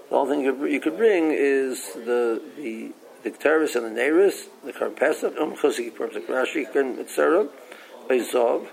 the 0.10 0.16
only 0.16 0.36
thing 0.36 0.72
you 0.72 0.80
could, 0.80 0.98
bring 0.98 1.32
is 1.32 1.94
the 1.94 2.42
the 2.58 2.92
the 3.24 3.32
Keteris 3.32 3.76
and 3.76 3.86
the 3.96 4.02
Neris, 4.02 4.48
the 4.66 4.74
Karm 4.74 4.96
Pesach, 4.96 5.36
Um 5.40 5.56
Chosik 5.56 5.92
Yipurim, 5.92 6.14
the 6.14 6.20
Rashi, 6.22 6.76
and 6.76 7.00
etc. 7.00 7.48
Bezov, 8.08 8.68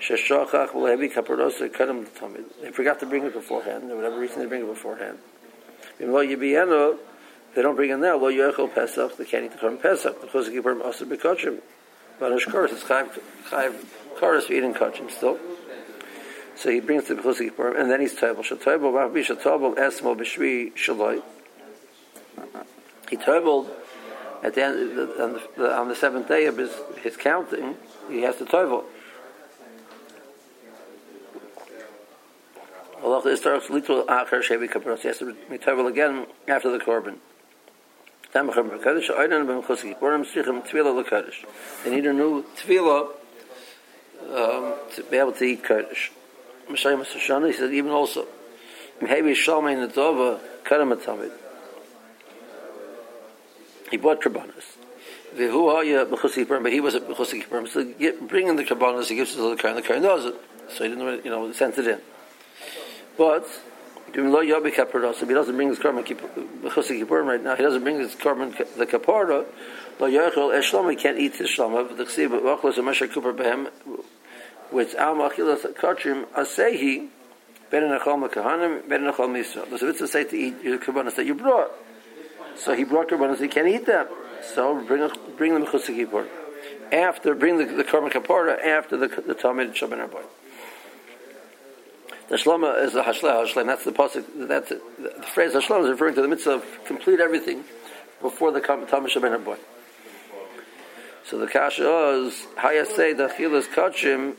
Sheshachach, 0.00 0.74
Levi, 0.74 1.14
Kaparosa, 1.14 1.70
Kadam 1.70 2.06
Tamid. 2.06 2.44
They 2.60 2.70
forgot 2.70 3.00
to 3.00 3.06
bring 3.06 3.24
it 3.24 3.32
beforehand. 3.32 3.88
For 3.88 3.96
whatever 3.96 4.18
reason, 4.18 4.40
they 4.40 4.46
bring 4.46 4.62
it 4.62 4.66
beforehand. 4.66 5.18
Lo 6.00 6.24
Yibiano, 6.24 6.98
they 7.54 7.62
don't 7.62 7.76
bring 7.76 7.90
it 7.90 7.96
now. 7.98 8.16
Lo 8.16 8.30
Yochel 8.30 8.74
Pesach, 8.74 9.16
they 9.16 9.24
can't 9.24 9.44
eat 9.44 9.52
the 9.52 9.58
Karm 9.58 9.80
Pesach. 9.80 10.20
The 10.20 10.26
Chosik 10.26 10.60
Yipurim, 10.60 10.84
also 10.84 11.04
Bekochim. 11.04 11.60
But 12.18 12.32
Ashkar, 12.32 12.70
it's 12.70 12.82
Chayv, 12.84 13.20
Chayv, 13.48 13.74
Karas 14.18 14.44
for 14.44 14.52
eating 14.52 14.74
Kochim 14.74 15.10
still. 15.10 15.38
So 16.56 16.70
he 16.70 16.80
brings 16.80 17.08
the 17.08 17.14
Bechusik 17.14 17.50
Yipurim, 17.50 17.80
and 17.80 17.90
then 17.90 18.00
he's 18.00 18.14
Table. 18.14 18.42
Shatobel, 18.42 18.94
Rabbi 18.94 19.20
Shatobel, 19.20 19.76
Esmo, 19.76 20.16
Beshvi, 20.16 20.72
Shaloi. 20.74 21.22
He 23.10 23.16
tobled 23.16 23.70
at 24.44 24.54
the 24.54 24.62
end 24.62 24.98
on 25.18 25.40
the, 25.56 25.74
on 25.74 25.88
the 25.88 25.96
seventh 25.96 26.28
day 26.28 26.44
of 26.44 26.58
his, 26.58 26.70
his 27.02 27.16
counting, 27.16 27.76
he 28.10 28.20
has 28.22 28.36
to 28.36 28.44
tovel. 28.44 28.84
Allah 33.02 33.36
starts 33.36 33.70
little 33.70 34.04
achar 34.04 34.42
shevi 34.42 34.68
kaparos. 34.68 35.00
He 35.00 35.08
has 35.08 35.18
to 35.18 35.34
be 35.50 35.58
tovel 35.58 35.88
again 35.88 36.26
after 36.46 36.70
the 36.70 36.78
korban. 36.78 37.16
They 38.32 38.42
need 41.90 42.06
a 42.06 42.12
new 42.12 42.44
tefillah 42.56 43.08
um, 44.22 44.74
to 44.94 45.02
be 45.10 45.16
able 45.16 45.32
to 45.32 45.44
eat 45.44 45.62
kodesh. 45.62 46.10
Mishayim 46.68 47.04
Sashana, 47.04 47.48
he 47.48 47.52
said 47.52 47.72
even 47.72 47.90
also, 47.90 48.26
Maybe 49.00 49.32
Shalmei 49.32 49.88
Nadova 49.88 50.40
Karamatamid. 50.64 51.32
He 53.90 53.96
bought 53.96 54.20
Karbanas. 54.20 54.76
V'hu 55.36 55.74
haya 55.74 56.06
b'chusi 56.06 56.46
but 56.46 56.72
he 56.72 56.80
was 56.80 56.94
a 56.94 57.00
b'chusi 57.00 57.42
kipurim. 57.44 57.68
So 57.68 57.84
get, 57.84 58.26
bring 58.28 58.48
in 58.48 58.56
the 58.56 58.64
Karbanas, 58.64 59.08
he 59.08 59.16
gives 59.16 59.32
it 59.34 59.36
to 59.36 59.50
the 59.50 59.56
Kohen, 59.56 59.76
the 59.76 59.82
Kohen 59.82 60.02
does 60.02 60.26
it. 60.26 60.34
So 60.70 60.84
he 60.84 60.90
didn't, 60.90 61.24
you 61.24 61.30
know, 61.30 61.50
sent 61.52 61.76
it 61.78 61.86
in. 61.86 62.00
But, 63.16 63.46
doing 64.12 64.32
lo 64.32 64.42
yabi 64.42 64.74
kaparos, 64.74 65.22
if 65.22 65.28
he 65.28 65.34
doesn't 65.34 65.54
bring 65.54 65.68
his 65.68 65.78
korban 65.78 66.04
b'chusi 66.04 67.04
kipurim 67.04 67.26
right 67.26 67.42
now, 67.42 67.56
he 67.56 67.62
doesn't 67.62 67.82
bring 67.82 67.98
his 67.98 68.14
korban 68.14 68.56
the 68.76 68.86
kapara, 68.86 69.44
lo 70.00 70.10
yachol 70.10 70.56
eshlama, 70.56 70.90
he 70.90 70.96
can't 70.96 71.18
eat 71.18 71.36
his 71.36 71.48
shlama, 71.48 71.86
but 71.88 71.96
the 71.96 72.04
chsiv, 72.04 72.28
v'achlos 72.28 72.78
a 72.78 73.08
kupar 73.08 73.34
behem, 73.36 73.70
with 74.72 74.94
al 74.94 75.14
machilas 75.14 75.62
kachim 75.74 76.26
asehi, 76.26 77.08
ben 77.70 77.82
nachal 77.84 78.28
mekahanim, 78.28 78.88
ben 78.88 79.02
nachal 79.02 79.28
misra. 79.28 79.68
The 79.68 79.76
Savitza 79.76 80.08
say 80.08 80.24
to 80.24 80.36
eat 80.36 80.62
your 80.62 80.78
karbanas 80.78 81.16
that 81.16 81.26
you 81.26 81.34
brought. 81.34 81.70
So 82.56 82.74
he 82.74 82.84
brought 82.84 83.08
karbanas, 83.08 83.40
he 83.40 83.48
can't 83.48 83.68
eat 83.68 83.86
them. 83.86 84.06
So 84.42 84.84
bring 84.84 85.08
bring 85.36 85.54
them 85.54 85.64
chusik 85.66 85.96
kippur. 85.96 86.26
After 86.92 87.34
bring 87.34 87.58
the, 87.58 87.64
the 87.64 87.84
kapara 87.84 88.64
after 88.64 88.96
the 88.96 89.08
the 89.08 89.34
tamid 89.34 89.74
shaban 89.74 89.98
arboy. 89.98 90.22
The 92.28 92.36
shlama 92.36 92.82
is 92.82 92.92
the 92.92 93.02
hashla 93.02 93.44
hashlam. 93.44 93.66
That's 93.66 93.84
the 93.84 93.92
pasuk. 93.92 94.48
That's 94.48 94.70
the, 94.70 94.80
the 94.98 95.26
phrase 95.26 95.52
hashlam 95.52 95.84
is 95.84 95.90
referring 95.90 96.14
to 96.14 96.22
the 96.22 96.28
mitzvah 96.28 96.52
of 96.52 96.84
complete 96.86 97.20
everything 97.20 97.64
before 98.22 98.50
the 98.52 98.60
tamid 98.60 99.08
shaban 99.08 99.32
arboy. 99.32 99.58
So 101.24 101.38
the 101.38 101.46
kasha 101.46 102.26
is 102.26 102.46
hayasei 102.56 103.16
the 103.16 103.28
chilas 103.28 103.66
kachim. 103.66 104.36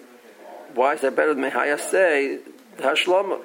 Why 0.73 0.93
is 0.93 1.01
that 1.01 1.15
better 1.15 1.33
than 1.33 1.49
hayasei 1.49 2.39
the 2.77 2.83
hashlama? 2.83 3.41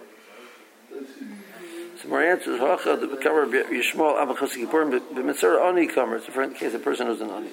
So 2.02 2.08
more 2.08 2.22
answers. 2.22 2.58
Hacha 2.60 2.96
the 2.96 3.16
cover 3.16 3.46
Yishmael 3.46 4.16
Abachas 4.16 4.56
Kippurim 4.56 5.00
b'mitzvah 5.00 5.68
ani 5.68 5.86
comer. 5.86 6.16
It's 6.16 6.28
in 6.28 6.54
case 6.54 6.74
a 6.74 6.78
person 6.78 7.06
who's 7.08 7.20
an 7.20 7.30
ani. 7.30 7.50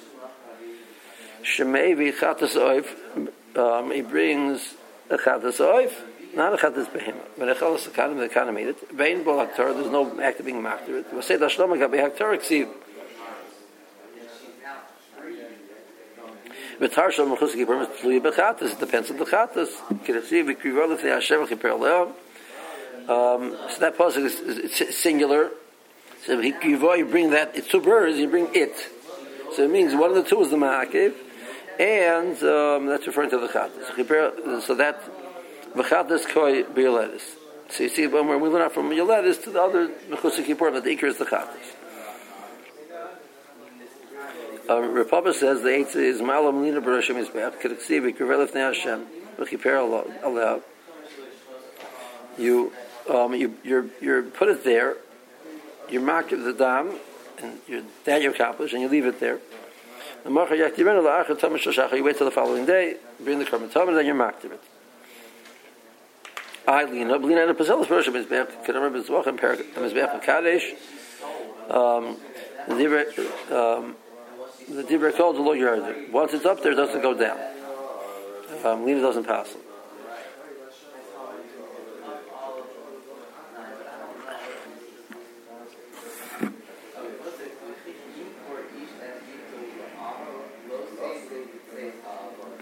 Shemei 1.42 1.94
v'chatas 1.94 2.56
oif. 2.56 2.86
Um, 3.56 3.90
he 3.90 4.02
brings 4.02 4.74
a 5.10 5.16
chatas 5.16 5.58
oif, 5.58 5.92
not 6.34 6.52
a 6.54 6.56
chatas 6.56 6.86
behema. 6.86 7.20
But 7.36 7.48
a 7.48 7.54
chatas 7.54 7.88
akanim, 7.88 8.18
the 8.18 8.28
akanim 8.28 8.54
made 8.54 8.68
it. 8.68 8.90
Vein 8.90 9.24
bol 9.24 9.36
haktar. 9.36 9.74
There's 9.74 9.90
no 9.90 10.20
act 10.20 10.40
of 10.40 10.46
being 10.46 10.62
makter 10.62 11.00
it. 11.00 11.12
We 11.12 11.22
say 11.22 11.36
that 11.36 11.50
shloma 11.50 11.78
gabi 11.78 11.98
haktar 11.98 12.36
ksiv. 12.38 12.68
V'tar 16.80 17.10
shal 17.10 17.26
mechus 17.26 17.54
kippurim 17.54 17.82
is 17.82 17.88
tluyi 18.00 18.20
b'chatas. 18.20 18.72
It 18.72 18.80
depends 18.80 19.10
on 19.10 19.16
the 19.16 19.24
chatas. 19.24 19.68
Kirasiv 20.04 20.54
v'krivol 20.54 20.90
l'fnei 20.90 21.14
Hashem 21.14 21.46
v'chiper 21.46 21.78
le'om. 21.78 22.12
Um, 23.08 23.56
so 23.70 23.80
that 23.80 23.96
pasuk 23.96 24.24
is, 24.24 24.34
is, 24.40 24.80
is, 24.80 24.98
singular. 24.98 25.50
So 26.26 26.38
you 26.40 27.06
bring 27.06 27.30
that, 27.30 27.56
it's 27.56 27.68
two 27.68 27.80
birds, 27.80 28.18
you 28.18 28.28
bring 28.28 28.48
it. 28.54 28.76
So 29.54 29.64
it 29.64 29.70
means 29.70 29.94
one 29.94 30.10
of 30.10 30.16
the 30.16 30.24
two 30.24 30.42
is 30.42 30.50
the 30.50 30.56
ma'akiv, 30.56 31.14
and 31.80 32.36
um, 32.42 32.86
that's 32.86 33.06
referring 33.06 33.30
to 33.30 33.38
the 33.38 33.48
chatas. 33.48 34.62
So 34.62 34.74
that 34.74 35.02
the 35.74 35.82
chatas 35.82 36.28
koi 36.28 36.64
bioletis. 36.64 37.22
So 37.70 37.84
you 37.84 37.88
see, 37.88 38.06
when 38.06 38.40
we 38.40 38.48
learn 38.48 38.68
from 38.70 38.90
yoletis 38.90 39.42
to 39.44 39.50
the 39.50 39.62
other 39.62 39.88
mechusik 40.10 40.44
kippur, 40.44 40.70
but 40.70 40.84
the 40.84 40.94
ikr 40.94 41.04
is 41.04 41.16
the 41.16 41.24
chatas. 41.24 41.77
Um, 44.68 44.92
Republic 44.92 45.34
says 45.34 45.62
the 45.62 45.70
eighth 45.70 45.96
is 45.96 46.20
malam 46.20 46.62
lina 46.62 46.82
baroshim 46.82 47.16
mizbeach 47.16 47.58
kedeksiv 47.58 48.12
ikrvelef 48.12 48.54
ne 48.54 48.60
Hashem 48.60 49.06
v'chiper 49.38 50.04
aleha. 50.22 50.62
You 52.36 52.72
um, 53.08 53.34
you 53.34 53.56
you 53.64 53.90
you 54.02 54.30
put 54.34 54.48
it 54.48 54.64
there. 54.64 54.96
You 55.88 56.00
mark 56.00 56.28
the 56.28 56.52
dam, 56.52 56.92
and 57.42 57.58
you, 57.66 57.86
that 58.04 58.20
you 58.20 58.30
accomplish, 58.30 58.74
and 58.74 58.82
you 58.82 58.88
leave 58.88 59.06
it 59.06 59.20
there. 59.20 59.40
The 60.24 60.30
You 60.30 62.04
wait 62.04 62.18
till 62.18 62.26
the 62.26 62.30
following 62.30 62.66
day, 62.66 62.96
bring 63.20 63.38
the 63.38 63.46
korban 63.46 63.88
and 63.88 63.96
then 63.96 64.04
you're 64.04 64.14
marked 64.14 64.44
it. 64.44 64.60
I 66.66 66.82
up, 66.82 67.22
lean 67.22 67.38
on 67.38 67.48
the 67.48 67.54
Pazelis 67.54 67.88
Rosh 67.88 68.08
Mizbeach, 68.08 68.68
remember 68.68 69.00
this 69.00 69.08
walk 69.08 69.26
in 69.26 69.38
Mizbeach 69.38 70.22
Kadesh. 70.22 70.72
Um, 71.70 72.18
the 72.68 72.84
um, 73.50 73.96
the 74.70 74.82
Dibra 74.82 75.16
called 75.16 75.36
the 75.36 75.40
lawyer. 75.40 76.10
Once 76.10 76.34
it's 76.34 76.44
up 76.44 76.62
there, 76.62 76.72
it 76.72 76.76
doesn't 76.76 77.02
go 77.02 77.14
down. 77.14 77.38
Um, 78.64 78.84
Lena 78.84 79.00
doesn't 79.00 79.24
pass. 79.24 79.54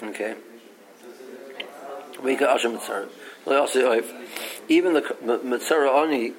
Okay. 0.03 0.37
Even 4.69 4.95
the 4.95 5.01
Mitzara 5.45 6.03
Ani, 6.03 6.33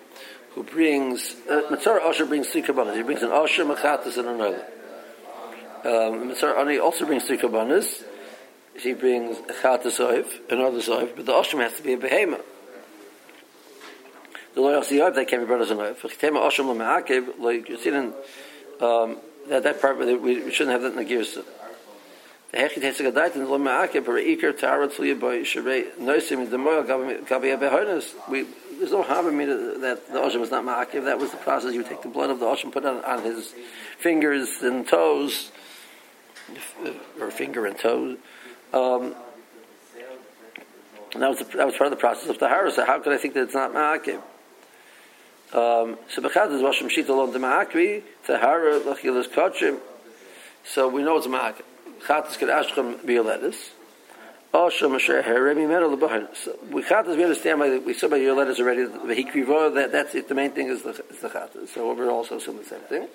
who 0.52 0.64
brings, 0.64 1.36
uh, 1.50 1.62
Mitzara 1.70 2.02
Asher 2.02 2.26
brings 2.26 2.48
three 2.50 2.62
kabbanas. 2.62 2.96
He 2.96 3.04
brings 3.04 3.24
an 3.24 3.32
Asher, 3.32 3.66
Machatas, 3.66 4.18
and 4.18 4.28
another. 4.28 4.66
Um, 5.88 6.30
Mitzara 6.30 6.58
Ani 6.58 6.80
also 6.80 7.06
brings 7.06 7.24
three 7.24 7.38
kabbanas. 7.38 8.04
He 8.78 8.92
brings 8.92 9.38
a 9.38 9.54
Chatas 9.54 10.00
Oiv, 10.06 10.28
another 10.52 10.80
Oiv, 10.80 11.16
but 11.16 11.26
the 11.26 11.32
Asher 11.32 11.62
has 11.62 11.78
to 11.78 11.82
be 11.82 11.94
a 11.94 11.98
Behema. 11.98 12.42
The 14.54 14.60
loyal 14.60 14.82
Oiv, 14.82 15.16
that 15.16 15.30
can 15.30 15.40
be 15.40 15.46
brought 15.46 15.62
as 15.62 15.72
an 15.72 15.78
Oiv. 15.78 15.96
Chitema 16.00 16.46
Asher 16.46 16.64
L'Ma'akev, 16.64 17.40
like 17.40 17.70
you 17.70 17.78
see 17.78 17.88
in, 17.88 18.14
um, 18.82 19.16
that, 19.48 19.64
that 19.64 19.80
part, 19.80 19.98
we, 19.98 20.16
we 20.16 20.52
shouldn't 20.52 20.74
have 20.74 20.82
that 20.82 21.00
in 21.00 21.08
the 21.08 21.16
Girsa. 21.16 21.46
The 22.52 22.58
hechit 22.58 22.84
has 22.84 23.00
a 23.00 23.04
gadait 23.04 23.36
and 23.36 23.50
lo 23.50 23.58
ma'ake 23.58 24.04
per 24.04 24.14
ikar 24.14 24.58
tarat 24.58 24.92
fliya 24.92 25.20
by 25.20 25.38
shrei 25.40 25.94
noisim 25.96 26.50
the 26.50 26.58
moil 26.58 26.84
gabi 26.84 27.58
behonas. 27.58 28.14
We 28.30 28.46
there's 28.78 28.92
no 28.92 29.04
harm 29.04 29.28
in 29.28 29.38
me 29.38 29.46
that 29.46 30.08
the 30.08 30.20
oshim 30.20 30.40
was 30.40 30.52
not 30.52 30.64
ma'akev. 30.64 31.06
That 31.06 31.18
was 31.18 31.32
the 31.32 31.38
process. 31.38 31.74
You 31.74 31.84
take 31.84 32.02
the 32.02 32.08
blood 32.08 32.30
of 32.30 32.40
the 32.40 32.46
oshim, 32.46 32.72
put 32.72 32.84
it 32.84 32.88
on, 32.88 33.04
on 33.04 33.24
his 33.24 33.54
fingers 34.00 34.50
and 34.62 34.88
toes, 34.88 35.52
or 37.20 37.32
finger 37.32 37.66
and 37.66 37.78
toes. 37.78 38.18
Um, 38.74 39.16
and 41.14 41.22
that 41.24 41.30
was 41.30 41.40
the, 41.40 41.46
that 41.58 41.66
was 41.66 41.76
part 41.76 41.88
of 41.88 41.92
the 41.92 42.00
process 42.00 42.30
of 42.30 42.40
the 42.40 42.46
tahara. 42.46 42.72
So 42.72 42.86
how 42.86 43.00
could 43.00 43.14
I 43.14 43.18
think 43.18 43.34
that 43.36 43.44
it's 43.44 43.54
not 43.54 43.74
ma'akev? 43.74 44.22
Um, 45.54 45.98
so 46.10 46.22
bechad 46.22 46.54
is 46.54 46.62
washim 46.62 46.90
shita 46.90 47.10
lon 47.10 47.32
de 47.32 47.40
ma'akvi 47.40 48.04
tahara 48.26 48.80
lachilas 48.82 49.28
kachim. 49.30 49.80
So 50.66 50.90
we 50.90 51.04
know 51.04 51.18
it's 51.18 51.28
ma'akev. 51.28 51.64
Chatas 52.06 52.38
could 52.38 52.50
ashchem 52.50 53.00
bioletis. 53.00 53.72
Also, 54.54 54.88
Masher 54.88 55.22
Heremi 55.22 55.68
Metal 55.68 55.96
the 55.96 56.30
So 56.34 56.58
we 56.72 56.82
chatas 56.82 57.18
we 57.18 57.24
understand 57.24 57.60
by 57.60 57.78
we 57.78 57.94
saw 57.94 58.08
by 58.08 58.18
your 58.18 58.34
letters 58.34 58.60
already 58.60 58.86
the 58.86 59.14
hikrivo 59.14 59.74
that 59.76 59.92
that's 59.92 60.16
it. 60.16 60.30
The 60.30 60.36
main 60.36 60.52
thing 60.52 60.68
is 60.68 60.84
the 60.84 60.92
is 60.92 61.20
the 61.22 61.30
chatas. 61.30 61.70
So 61.70 61.94
we're 61.94 62.10
also 62.10 62.38
assuming 62.38 62.64
the 62.64 62.70
same 62.70 62.82
thing. 62.82 63.08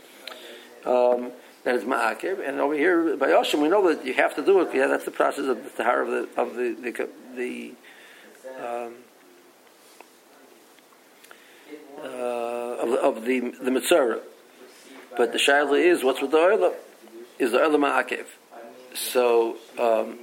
Um, 0.84 1.32
that 1.64 1.76
is 1.76 1.84
ma'akev, 1.84 2.46
and 2.46 2.60
over 2.60 2.74
here 2.74 3.16
by 3.16 3.28
Oshim 3.28 3.62
we 3.62 3.68
know 3.68 3.94
that 3.94 4.04
you 4.04 4.14
have 4.14 4.34
to 4.36 4.44
do 4.44 4.60
it. 4.60 4.74
Yeah, 4.74 4.88
that's 4.88 5.04
the 5.04 5.10
process 5.10 5.46
of 5.46 5.62
the 5.62 5.70
tahar 5.70 6.02
of 6.02 6.08
the 6.08 6.40
of 6.40 6.54
the 6.56 6.72
the, 6.72 7.08
the 7.36 7.72
um, 8.60 8.94
uh, 12.02 12.06
of, 12.06 13.16
of 13.16 13.24
the 13.24 13.40
the 13.62 13.70
mitzvah. 13.70 14.20
But 15.16 15.32
the 15.32 15.38
shaila 15.38 15.78
is 15.78 16.02
what's 16.02 16.20
with 16.20 16.30
the 16.30 16.38
oil? 16.38 16.74
Is 17.38 17.52
the 17.52 17.60
oil 17.60 17.78
ma'akev? 17.78 18.26
So, 18.94 19.56
um, 19.78 20.18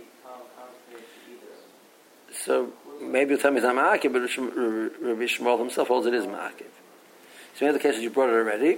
so 2.34 2.72
maybe 3.02 3.32
you'll 3.32 3.40
tell 3.40 3.52
me 3.52 3.58
it's 3.58 3.66
not 3.66 3.76
ma'akiv, 3.76 4.14
but 4.14 4.22
Rabbi 4.22 5.24
Shmuel 5.24 5.60
himself 5.60 5.88
holds 5.88 6.08
it 6.08 6.14
is 6.14 6.26
ma'akiv. 6.26 6.66
So 7.56 7.68
in 7.68 7.74
the 7.74 7.80
cases 7.80 8.02
you 8.02 8.10
brought 8.10 8.30
it 8.30 8.34
already. 8.34 8.78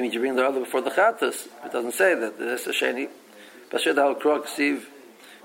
can 0.00 0.12
you 0.12 0.20
bring 0.20 0.36
the 0.36 0.46
other 0.46 0.60
before 0.60 0.80
the 0.80 0.90
khatas 0.90 1.46
it 1.64 1.72
doesn't 1.72 1.92
say 1.92 2.14
that. 2.14 2.38
This 2.38 2.66
is 2.66 2.74
shani 2.74 3.08
but 3.70 3.80
should 3.80 3.98
all 3.98 4.14
crook 4.14 4.48
see 4.48 4.80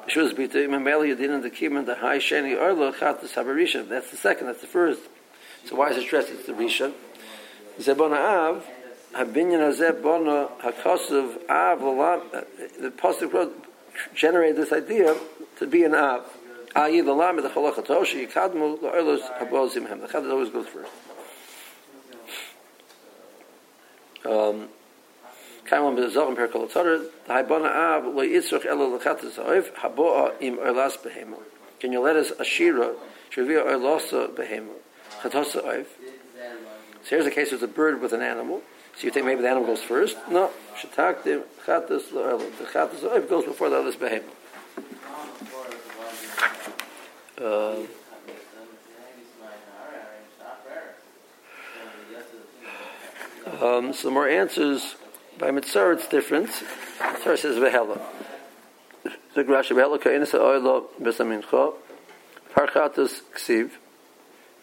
it 0.07 0.37
be 0.37 0.47
to 0.47 0.63
him 0.63 0.73
and 0.73 1.07
you 1.07 1.15
didn't 1.15 1.41
the 1.41 1.49
kim 1.49 1.75
and 1.77 1.87
the 1.87 1.95
high 1.95 2.19
shani 2.19 2.59
or 2.59 2.73
the 2.73 2.91
khatas 2.97 3.33
habarish 3.33 3.89
that's 3.89 4.11
the 4.11 4.17
second 4.17 4.47
that's 4.47 4.61
the 4.61 4.67
first. 4.67 5.01
So 5.65 5.75
why 5.75 5.89
is 5.89 5.97
it 5.97 6.03
stressed 6.03 6.29
it's 6.29 6.45
the 6.45 6.53
rishon 6.53 6.93
ze 7.79 7.93
bona 7.93 8.15
av 8.15 8.65
ha 9.13 9.25
binyan 9.25 9.73
ze 9.73 9.91
bona 9.91 10.49
ha 10.59 10.71
kosov 10.71 11.49
av 11.49 11.79
the 12.79 12.91
positive 12.91 13.31
growth 13.31 13.53
generate 14.13 14.55
this 14.55 14.71
idea 14.71 15.17
to 15.57 15.67
be 15.67 15.83
an 15.83 15.93
av. 15.93 16.25
Ayi 16.75 17.03
the 17.03 17.13
lama 17.13 17.41
the 17.41 17.49
khalakhatoshi 17.49 18.31
kadmu 18.31 18.79
the 18.79 18.87
oilos 18.87 19.21
habozim 19.37 19.87
him 19.87 19.99
the 19.99 20.07
khatas 20.07 20.31
always 20.31 20.49
goes 20.49 20.67
first. 20.67 20.91
Um, 24.25 24.69
Kaimon 25.69 25.95
per 25.95 26.47
the 26.47 26.59
haboa 29.77 30.33
im 30.41 30.57
behemo. 30.57 31.39
Can 31.79 31.91
you 31.91 31.99
let 31.99 32.15
us 32.15 32.31
ashira 32.31 32.95
shavia 33.31 33.65
oilasa 33.65 34.27
behemo 34.35 34.73
chatosa 35.21 35.63
oiv? 35.63 35.85
So 37.03 37.09
here's 37.09 37.25
a 37.25 37.31
case 37.31 37.51
of 37.51 37.61
a 37.63 37.67
bird 37.67 38.01
with 38.01 38.13
an 38.13 38.21
animal. 38.21 38.61
So 38.95 39.05
you 39.05 39.11
think 39.11 39.25
maybe 39.25 39.41
the 39.41 39.49
animal 39.49 39.67
goes 39.67 39.81
first? 39.81 40.17
No. 40.29 40.51
Shataktim 40.79 41.43
chatas 41.65 42.09
The 42.11 42.65
chatas 42.65 43.03
it 43.15 43.29
goes 43.29 43.45
before 43.45 43.69
the 43.69 43.79
others 43.79 43.95
behemoth. 43.95 44.35
Uh, 47.41 47.75
um, 53.61 53.93
some 53.93 54.13
more 54.13 54.27
answers 54.27 54.95
by 55.37 55.51
Mitzvah. 55.51 55.91
It's 55.91 56.07
different. 56.07 56.47
Mitzvah 56.47 57.37
says 57.37 57.57
vehela. 57.57 57.99
The 59.33 59.43
Rashi 59.43 59.71
vehela 59.71 59.99
kainis 59.99 60.31
ha'oilo 60.31 60.87
besamincha. 61.01 61.73
Parchatus 62.53 63.21
ksiv. 63.33 63.71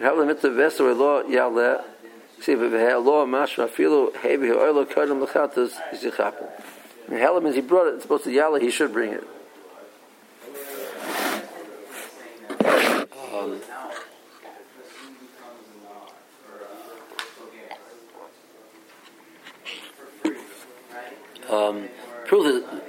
Vehela 0.00 0.26
mitzvah 0.26 0.50
vesu 0.50 0.90
elo 0.90 1.22
yaleh. 1.24 1.84
See, 2.40 2.54
lo 2.54 3.26
mashma 3.26 3.68
filu 3.68 4.12
hevi 4.14 4.50
oilo 4.50 4.84
kodem 4.86 5.24
lechatas 5.24 5.74
is 5.92 6.02
yichapel. 6.02 6.50
And 7.08 7.18
hella 7.18 7.40
means 7.40 7.56
he 7.56 7.60
brought 7.60 7.88
it. 7.88 7.94
It's 7.94 8.02
supposed 8.02 8.24
to 8.24 8.32
yalla. 8.32 8.60
He 8.60 8.70
should 8.70 8.92
bring 8.92 9.12
it. 9.12 9.26
Um, 21.52 21.88
prove 22.26 22.44
that 22.44 22.82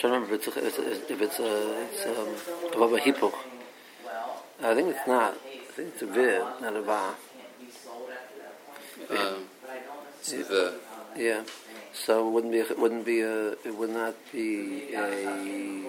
trying 0.00 0.12
to 0.14 0.18
remember 0.18 0.34
if 0.34 0.56
it's 0.56 0.78
a, 0.78 1.12
if 1.12 1.20
it's 1.20 1.38
a, 1.38 1.82
it's 1.82 2.06
um, 2.06 2.72
above 2.74 2.94
a 2.94 2.98
hipuch. 2.98 3.34
I 4.62 4.74
think 4.74 4.88
it's 4.88 5.06
not. 5.06 5.34
I 5.34 5.72
think 5.72 5.88
it's 5.92 6.02
a 6.02 6.06
vid, 6.06 6.40
not 6.62 6.76
a 6.76 6.82
va. 6.82 7.14
Um, 9.10 9.44
it's 10.20 10.32
a 10.32 10.74
Yeah. 11.16 11.44
So 11.92 12.28
it 12.28 12.30
wouldn't 12.30 12.52
be. 12.52 12.60
It 12.60 12.78
wouldn't 12.78 13.04
be 13.04 13.20
a. 13.20 13.50
It 13.52 13.76
would 13.76 13.90
not 13.90 14.14
be 14.32 14.94
a. 14.94 15.82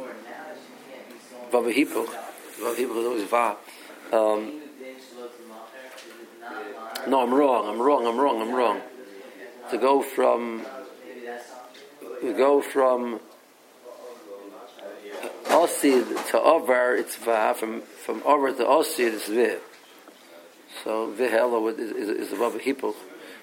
Vava 1.52 1.72
hipuch. 1.72 2.10
Vava 2.60 2.76
hipuch 2.76 2.98
is 2.98 3.06
always 3.06 3.24
va. 3.24 3.56
Um, 4.12 4.62
no, 7.12 7.22
I'm 7.22 7.34
wrong. 7.34 7.68
I'm 7.68 7.82
wrong. 7.82 8.08
I'm 8.08 8.18
wrong. 8.18 8.42
I'm 8.42 8.54
wrong. 8.54 8.82
To 9.72 9.78
go 9.78 10.02
from. 10.02 10.66
We 12.24 12.34
go 12.34 12.62
from 12.62 13.20
Osid 15.46 16.30
to 16.32 16.40
Over, 16.40 16.96
it's 16.96 17.18
Va. 17.18 17.54
From, 17.58 17.82
from 17.82 18.22
Over 18.24 18.54
to 18.54 18.64
Osid, 18.64 19.14
it's 19.14 19.28
Viv. 19.28 19.60
So 20.84 21.14
vihelo 21.14 21.78
is, 21.78 21.92
is, 21.92 22.10
is 22.10 22.34
above 22.34 22.56
a 22.56 22.60
hipuch. 22.60 22.96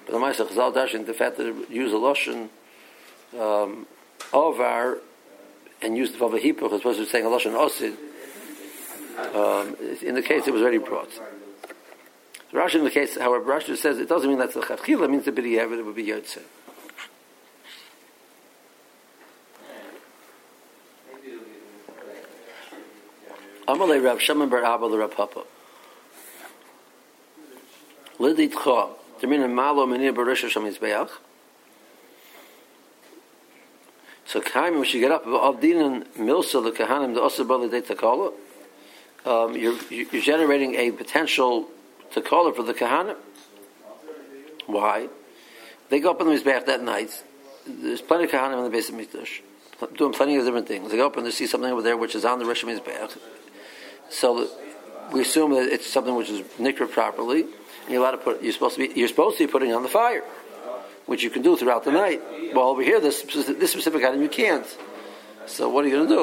But 0.05 0.13
the 0.13 0.17
Ma'aseh 0.17 0.47
Chazal 0.47 0.73
Dashin, 0.73 1.05
the 1.05 1.13
fact 1.13 1.37
that 1.37 1.45
it 1.45 1.69
use 1.69 1.93
a 1.93 1.97
lashon 1.97 2.49
um, 3.39 3.85
our 4.33 4.97
and 5.81 5.95
use 5.95 6.11
the 6.11 6.17
vav 6.17 6.41
hipuch 6.41 6.73
as 6.73 6.79
opposed 6.79 6.99
to 6.99 7.05
saying 7.05 7.25
a 7.25 7.29
lashon 7.29 7.53
osid, 7.53 7.95
um, 9.35 9.75
case 10.23 10.47
it 10.47 10.51
was 10.51 10.61
already 10.61 10.79
brought. 10.79 11.11
So 12.51 12.57
Rashi 12.57 12.75
in 12.75 12.83
the 12.83 12.89
case, 12.89 13.17
however, 13.17 13.45
Rashi 13.45 13.77
says 13.77 13.99
it 13.99 14.09
doesn't 14.09 14.27
mean 14.27 14.39
that's 14.39 14.55
the 14.55 14.61
chatchila, 14.61 15.05
it 15.05 15.11
means 15.11 15.25
the 15.25 15.31
b'di'ev, 15.31 15.77
it 15.77 15.85
would 15.85 15.95
be 15.95 16.05
yotze. 16.05 16.41
Amalei 23.67 24.03
Rav 24.03 24.19
Shimon 24.19 24.49
bar 24.49 24.63
Abba 24.63 24.87
Rav 24.87 25.15
Papa. 25.15 25.43
Liditcha, 28.17 28.89
Demin 29.21 29.53
Malo 29.53 29.85
Menir 29.85 30.11
Barisha 30.11 30.49
Shem 30.49 30.63
Yizbeach. 30.63 31.09
So 34.25 34.41
Kaim, 34.41 34.79
when 34.79 34.89
you 34.89 34.99
get 34.99 35.11
up, 35.11 35.25
Avdinan 35.25 36.07
Milsa, 36.17 36.63
the 36.63 36.71
Kahanim, 36.71 37.13
the 37.13 37.21
Osabali 37.21 37.69
De 37.69 37.81
Takala, 37.81 38.33
um, 39.25 39.55
you're, 39.55 39.77
you're 39.91 40.21
generating 40.21 40.75
a 40.75 40.91
potential 40.91 41.67
Takala 42.13 42.55
for 42.55 42.63
the 42.63 42.73
Kahana. 42.73 43.15
Why? 44.65 45.07
They 45.89 45.99
go 45.99 46.11
up 46.11 46.21
on 46.21 46.27
the 46.27 46.33
Mizbeach 46.33 46.65
that 46.67 46.83
night. 46.83 47.23
There's 47.67 48.01
plenty 48.01 48.25
of 48.25 48.31
Kahanim 48.31 48.57
in 48.57 48.63
the 48.63 48.69
base 48.69 48.89
of 48.89 48.95
Mikdash, 48.95 49.41
doing 49.97 50.13
plenty 50.13 50.35
of 50.37 50.45
different 50.45 50.67
things. 50.67 50.91
They 50.91 50.97
go 50.97 51.07
up 51.07 51.17
and 51.17 51.25
they 51.25 51.31
see 51.31 51.47
something 51.47 51.71
over 51.71 51.81
there 51.81 51.97
which 51.97 52.15
is 52.15 52.25
on 52.25 52.39
the 52.39 52.45
Rosh 52.45 52.63
Mizbeach. 52.63 53.17
So 54.09 54.49
we 55.11 55.21
assume 55.21 55.51
that 55.53 55.71
it's 55.71 55.87
something 55.87 56.15
which 56.15 56.29
is 56.29 56.41
nikra 56.59 56.89
properly. 56.89 57.41
And 57.41 57.51
you're 57.89 58.01
allowed 58.01 58.11
to 58.11 58.17
put. 58.17 58.41
You're 58.43 58.53
supposed 58.53 58.75
to 58.75 58.87
be. 58.87 58.99
You're 58.99 59.07
supposed 59.07 59.37
to 59.37 59.47
be 59.47 59.51
putting 59.51 59.73
on 59.73 59.83
the 59.83 59.89
fire, 59.89 60.23
which 61.05 61.23
you 61.23 61.29
can 61.29 61.41
do 61.41 61.55
throughout 61.57 61.83
the 61.83 61.91
night. 61.91 62.21
Well, 62.53 62.69
over 62.69 62.83
here, 62.83 62.99
this 62.99 63.23
this 63.23 63.71
specific 63.71 64.03
item 64.03 64.21
you 64.21 64.29
can't. 64.29 64.65
So 65.47 65.69
what 65.69 65.85
are 65.85 65.87
you 65.87 65.95
going 65.95 66.09
to 66.09 66.15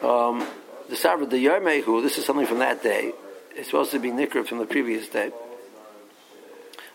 do? 0.00 0.08
Um, 0.08 0.46
the 0.88 0.96
Sabra 0.96 1.26
the 1.26 1.44
Yarmehu. 1.44 2.02
This 2.02 2.18
is 2.18 2.24
something 2.24 2.46
from 2.46 2.58
that 2.58 2.82
day. 2.82 3.12
It's 3.60 3.68
supposed 3.68 3.90
to 3.90 3.98
be 3.98 4.08
nikra 4.08 4.46
from 4.46 4.56
the 4.56 4.64
previous 4.64 5.06
day. 5.08 5.32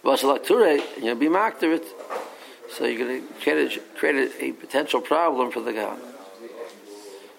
Vasalakture, 0.03 0.81
and 0.95 1.05
you'll 1.05 1.13
be 1.13 1.27
makter 1.27 1.75
it. 1.75 1.85
So 2.71 2.85
you're 2.85 3.07
going 3.07 3.21
to 3.21 3.33
create 3.35 3.77
a, 3.77 3.79
create 3.99 4.15
a, 4.15 4.45
a 4.45 4.51
potential 4.53 4.99
problem 4.99 5.51
for 5.51 5.61
the 5.61 5.73
guy. 5.73 5.95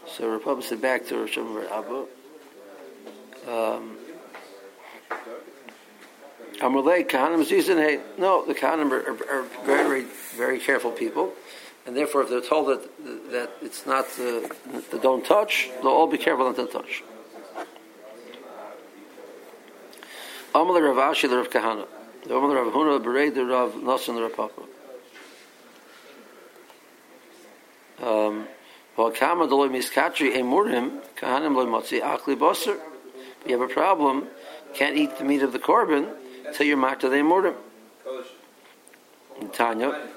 So 0.07 0.39
Rav 0.39 0.63
said 0.63 0.81
back 0.81 1.09
to 1.09 1.19
Rosh 1.19 1.37
Abu. 1.39 2.07
Um, 3.49 3.97
Amalei 6.61 7.05
Kahanim 7.09 7.45
season 7.45 7.79
hey 7.79 8.01
no 8.19 8.47
the 8.47 8.55
Kahanim 8.55 8.93
are, 8.93 9.11
are, 9.11 9.41
are, 9.41 9.45
very 9.65 10.05
very 10.37 10.61
careful 10.61 10.93
people, 10.93 11.33
and 11.85 11.97
therefore 11.97 12.23
if 12.23 12.31
they're 12.31 12.41
told 12.41 12.69
that 12.69 13.31
that 13.33 13.51
it's 13.61 13.87
not 13.87 14.07
uh, 14.21 14.49
they 14.93 14.99
don't 14.99 15.25
touch 15.27 15.69
they'll 15.83 15.91
all 15.91 16.07
be 16.07 16.17
careful 16.17 16.47
not 16.47 16.57
to 16.57 16.67
touch. 16.67 17.03
Amalei 20.57 20.81
Rav 20.83 20.97
Ashi 21.15 21.29
the 21.29 21.37
Rav 21.37 21.51
Kahana, 21.51 21.87
the 22.23 22.31
Amalei 22.31 22.65
Rav 22.65 22.73
Huna 22.73 23.35
the 23.35 23.45
Rav 23.45 23.73
Nasan 23.73 24.15
the 24.15 24.23
Rav 24.23 24.35
Papa. 24.35 24.63
Um, 28.03 28.49
you 28.99 29.05
have 33.59 33.61
a 33.61 33.69
problem, 33.69 34.29
can't 34.73 34.97
eat 34.97 35.19
the 35.19 35.25
meat 35.25 35.43
of 35.43 35.53
the 35.53 35.59
korban 35.59 36.11
until 36.47 36.67
you're 36.67 36.97
to 37.01 37.09
the 37.11 37.17
emurim. 37.17 37.55
Tanya. 39.53 40.09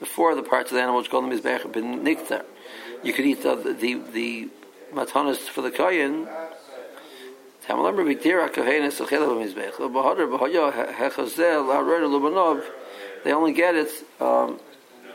Before 0.00 0.34
the 0.34 0.42
parts 0.42 0.70
of 0.70 0.74
the 0.74 0.82
animal 0.82 1.00
which 1.00 1.10
call 1.10 1.22
them 1.22 1.30
mizbech 1.30 1.62
have 1.62 1.70
been 1.72 2.00
niktar, 2.00 2.44
you 3.04 3.12
could 3.12 3.24
eat 3.24 3.42
the 3.44 3.54
the, 3.54 3.94
the 4.12 4.48
matanas 4.94 5.48
for 5.48 5.62
the 5.62 5.70
kayin. 5.70 6.28
Tamalam 7.66 7.96
Rabbi 7.96 8.14
Mizbech. 8.14 9.72
Bahadar 9.72 10.28
Bahaya 10.28 10.94
Hechazel 10.94 11.66
Lubanov 11.66 12.62
they 13.24 13.32
only 13.32 13.52
get 13.52 13.74
it 13.74 13.90
um, 14.20 14.60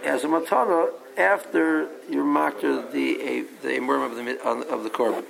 as 0.04 0.24
a 0.24 0.28
matana 0.28 0.90
after 1.16 1.88
you're 2.10 2.26
makter 2.26 2.92
the 2.92 3.46
the 3.62 3.70
emurim 3.70 4.06
of 4.06 4.16
the 4.16 4.70
of 4.70 4.84
the 4.84 4.90
korban. 4.90 5.24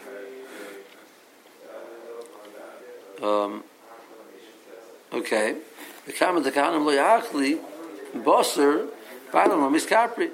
Um, 3.21 3.63
okay, 5.12 5.57
the 6.05 6.13
common 6.13 6.43
the 6.43 6.51
kahanim 6.51 6.85
lo 6.85 6.93
yachli 6.93 7.59
miskapri, 9.69 10.31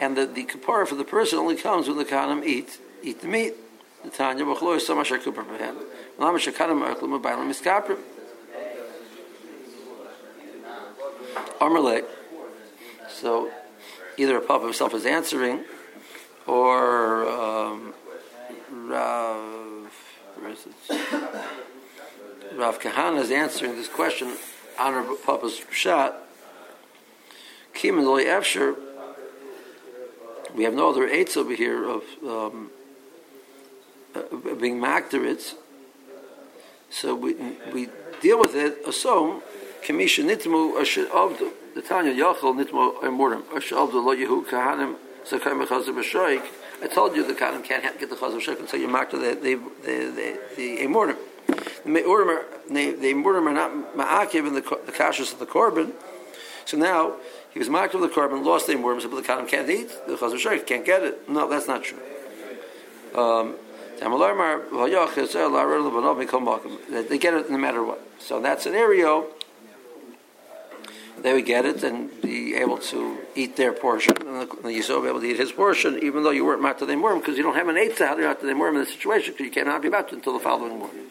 and 0.00 0.16
the 0.16 0.24
the 0.24 0.44
kapara 0.44 0.88
for 0.88 0.94
the 0.94 1.04
person 1.04 1.38
only 1.38 1.56
comes 1.56 1.88
when 1.88 1.98
the 1.98 2.06
kahanim 2.06 2.42
eat 2.42 2.78
eat 3.02 3.20
the 3.20 3.28
meat. 3.28 3.54
The 4.04 4.10
Tanya 4.10 4.44
b'chloy 4.44 4.80
so 4.80 4.94
much. 4.94 5.12
Lama. 6.18 6.38
So 13.08 13.50
either 14.16 14.36
a 14.36 14.40
Papa 14.40 14.64
himself 14.64 14.94
is 14.94 15.06
answering, 15.06 15.64
or 16.46 17.28
um, 17.28 17.94
Rav, 18.70 19.92
Rav 22.56 22.86
is 23.18 23.30
answering 23.30 23.76
this 23.76 23.88
question 23.88 24.36
on 24.78 25.16
Papa's 25.18 25.60
shot. 25.70 26.16
Kim 27.74 27.98
and 27.98 28.06
Efsher, 28.06 28.76
we 30.54 30.64
have 30.64 30.74
no 30.74 30.90
other 30.90 31.06
eights 31.06 31.36
over 31.36 31.54
here 31.54 31.88
of 31.88 32.02
um, 32.26 32.70
uh, 34.14 34.54
being 34.54 34.80
makdarit. 34.80 35.54
So 36.90 37.14
we, 37.14 37.34
we 37.72 37.88
deal 38.20 38.38
with 38.38 38.54
it, 38.54 38.86
assume 38.86 39.42
Kamisha 39.82 40.24
nitmu 40.24 40.76
avdu. 41.10 41.50
The 41.74 41.82
Tanya 41.82 42.12
Yachal 42.12 42.54
nitmu 42.54 43.00
emurim 43.00 43.42
avdu 43.42 44.04
lo 44.04 44.14
yehu 44.14 44.44
kahanim. 44.46 44.96
I 45.24 46.88
told 46.88 47.14
you 47.14 47.24
the 47.24 47.32
kahanim 47.32 47.62
can't 47.62 47.98
get 47.98 48.10
the 48.10 48.16
chazav 48.16 48.40
b'shoik 48.40 48.58
until 48.58 48.80
you 48.80 48.88
mark 48.88 49.12
the 49.12 49.18
the 49.18 49.34
the 49.34 49.56
the, 49.84 50.40
the 50.56 50.78
emurim. 50.78 51.16
The 51.46 51.90
emurim 51.90 52.42
the 52.68 53.12
emurim 53.12 53.46
are 53.46 53.52
not 53.52 53.96
ma'akiv 53.96 54.48
in 54.48 54.54
the 54.54 54.60
the 54.60 55.06
of 55.32 55.38
the 55.38 55.46
korban. 55.46 55.92
So 56.64 56.76
now 56.76 57.14
he 57.52 57.60
was 57.60 57.68
marked 57.68 57.94
with 57.94 58.02
the 58.02 58.08
korban, 58.08 58.44
lost 58.44 58.66
the 58.66 58.74
emurim, 58.74 59.00
so 59.00 59.06
the 59.08 59.22
kahanim 59.22 59.46
can't 59.46 59.70
eat 59.70 59.90
the 60.08 60.16
b'shoik, 60.16 60.66
can't 60.66 60.84
get 60.84 61.04
it. 61.04 61.28
No, 61.28 61.48
that's 61.48 61.68
not 61.68 61.84
true. 61.84 62.00
Um, 63.14 63.54
Uh, 64.02 64.08
they 67.08 67.18
get 67.18 67.34
it 67.34 67.50
no 67.50 67.58
matter 67.58 67.82
what. 67.84 68.00
So 68.18 68.36
in 68.38 68.42
that 68.42 68.60
scenario, 68.60 69.26
they 71.18 71.32
would 71.32 71.46
get 71.46 71.64
it 71.64 71.82
and 71.84 72.10
be 72.20 72.54
able 72.54 72.78
to 72.78 73.18
eat 73.34 73.56
their 73.56 73.72
portion, 73.72 74.16
and 74.26 74.40
the, 74.42 74.46
the 74.46 74.84
will 74.88 75.02
be 75.02 75.08
able 75.08 75.20
to 75.20 75.26
eat 75.26 75.38
his 75.38 75.52
portion, 75.52 75.98
even 76.02 76.24
though 76.24 76.30
you 76.30 76.44
weren't 76.44 76.60
Mata 76.60 76.84
the 76.84 76.94
Murim, 76.94 77.20
because 77.20 77.36
you 77.36 77.42
don't 77.42 77.54
have 77.54 77.68
an 77.68 77.76
eighth 77.76 77.98
to 77.98 78.16
Mata 78.16 78.44
the 78.44 78.52
Murim 78.52 78.74
in 78.74 78.80
this 78.80 78.92
situation, 78.92 79.34
because 79.34 79.46
you 79.46 79.52
cannot 79.52 79.80
be 79.82 79.88
Mata 79.88 80.14
until 80.14 80.32
the 80.32 80.40
following 80.40 80.78
morning. 80.78 81.06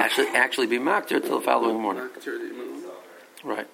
Actually, 0.00 0.28
actually 0.28 0.66
be 0.66 0.78
Makter 0.78 1.16
until 1.16 1.38
the 1.38 1.44
following 1.44 1.80
morning. 1.80 2.08
Right. 3.44 3.68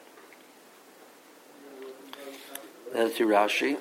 That's 2.93 3.19
your 3.21 3.29
Rashi. 3.29 3.79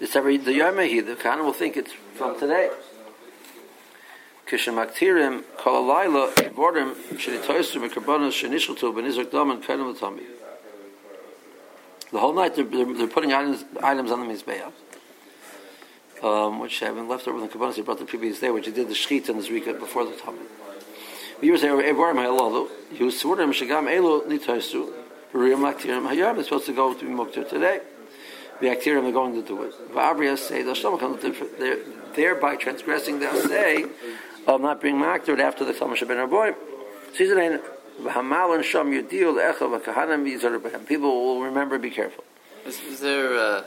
It's 0.00 0.16
every 0.16 0.36
the 0.38 0.50
Yomehi, 0.50 1.06
the 1.06 1.14
Kana 1.14 1.44
will 1.44 1.52
think 1.52 1.76
it's 1.76 1.92
from 1.92 2.38
today. 2.38 2.70
Kishamaktirim 4.48 5.44
kol 5.56 5.84
alayla 5.84 6.34
vordim 6.50 6.94
shenitoysu 7.14 7.88
mekarbonos 7.88 8.32
shenishultu 8.32 8.92
benizrak 8.92 9.30
dom 9.30 9.52
and 9.52 9.62
kenim 9.62 9.94
l'tami. 9.94 10.24
The 12.10 12.18
whole 12.18 12.34
night 12.34 12.56
they're, 12.56 12.64
they're, 12.64 12.92
they're 12.92 13.06
putting 13.06 13.32
items, 13.32 13.64
items 13.82 14.10
on 14.10 14.26
the 14.26 14.34
mizbeach, 14.34 14.72
um, 16.22 16.58
which 16.58 16.80
have 16.80 16.96
been 16.96 17.08
left 17.08 17.26
over 17.28 17.38
in 17.38 17.44
the 17.44 17.48
kabbalah 17.48 17.72
they 17.72 17.82
brought 17.82 17.98
the 17.98 18.04
previous 18.04 18.40
day, 18.40 18.50
which 18.50 18.66
they 18.66 18.72
did 18.72 18.88
the 18.88 18.94
shechit 18.94 19.28
and 19.28 19.42
the 19.42 19.48
zrika 19.48 19.78
before 19.78 20.04
the 20.04 20.16
tummy. 20.16 20.40
We 21.40 21.48
use 21.48 21.62
evarim 21.62 22.16
hayalalu. 22.16 22.68
You 22.92 23.06
svurim 23.06 23.52
shagam 23.52 23.88
elu 23.88 24.26
nitoysu. 24.26 24.92
Riyam 25.32 25.60
laktirim 25.60 26.08
hayam 26.08 26.42
supposed 26.42 26.66
to 26.66 26.72
go 26.72 26.94
to 26.94 27.04
be 27.04 27.10
muktir 27.10 27.48
today. 27.48 27.80
The 28.60 28.68
actirim 28.68 29.02
they're 29.02 29.12
going 29.12 29.34
to 29.34 29.42
do 29.42 29.62
it. 29.64 29.74
V'abriya 29.92 30.38
say 30.38 30.62
they're 30.62 31.78
thereby 32.14 32.56
transgressing 32.56 33.18
the 33.18 33.32
say 33.48 33.84
of 34.46 34.60
not 34.60 34.80
being 34.80 34.96
makdared 34.96 35.40
after 35.40 35.64
the 35.64 35.72
Talmud 35.72 35.98
Shabbat 35.98 36.28
Rabboim. 36.28 36.54
Season 37.14 37.60
V'hamalan 38.00 38.62
sham 38.62 38.90
yudiu 38.90 39.32
le'echa 39.34 39.80
v'kahanim 39.80 40.24
yizar 40.26 40.58
b'hem. 40.60 40.86
People 40.86 41.10
will 41.10 41.42
remember, 41.42 41.78
be 41.78 41.90
careful. 41.90 42.24
Is, 42.66 42.80
is 42.80 43.00
there, 43.00 43.34
uh, 43.34 43.64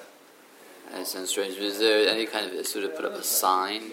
that 0.92 1.08
sounds 1.08 1.30
strange, 1.30 1.56
but 1.56 1.64
is 1.64 1.80
there 1.80 2.08
any 2.10 2.26
kind 2.26 2.46
of 2.46 2.54
issue 2.54 2.82
to 2.82 2.90
put 2.90 3.06
up 3.06 3.14
a 3.14 3.24
sign? 3.24 3.92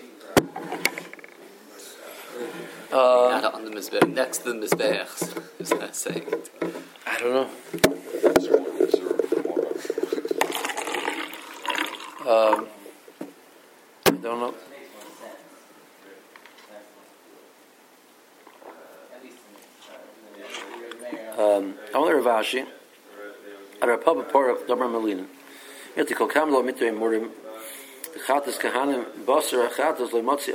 Uh, 2.92 3.40
Not 3.42 3.54
on 3.54 3.64
the 3.64 3.70
Mizbeach, 3.70 4.08
next 4.12 4.38
to 4.38 4.52
the 4.52 4.66
Mizbeach, 4.66 5.42
is 5.60 5.70
that 5.70 5.94
saying 5.94 6.24
it? 6.28 6.50
I 7.06 7.18
don't 7.18 7.32
know. 7.32 7.48
Um, 12.26 12.68
I 14.06 14.10
don't 14.12 14.22
know. 14.22 14.54
Um, 21.36 21.74
only 21.92 22.14
Ravashi. 22.14 22.66
At 23.82 23.90
our 23.90 23.98
part 23.98 24.50
of 24.50 24.66
Domer 24.66 24.90
Melina. 24.90 25.26
Yet 25.98 26.16
kol 26.16 26.26
kam 26.26 26.50
lo 26.50 26.62
mitre 26.62 26.90
murim. 26.92 27.28
The 28.14 28.20
chatas 28.20 28.58
kahanim 28.58 29.04
basar 29.26 29.68
chatas 29.68 30.10
lo 30.14 30.22
motzi. 30.22 30.54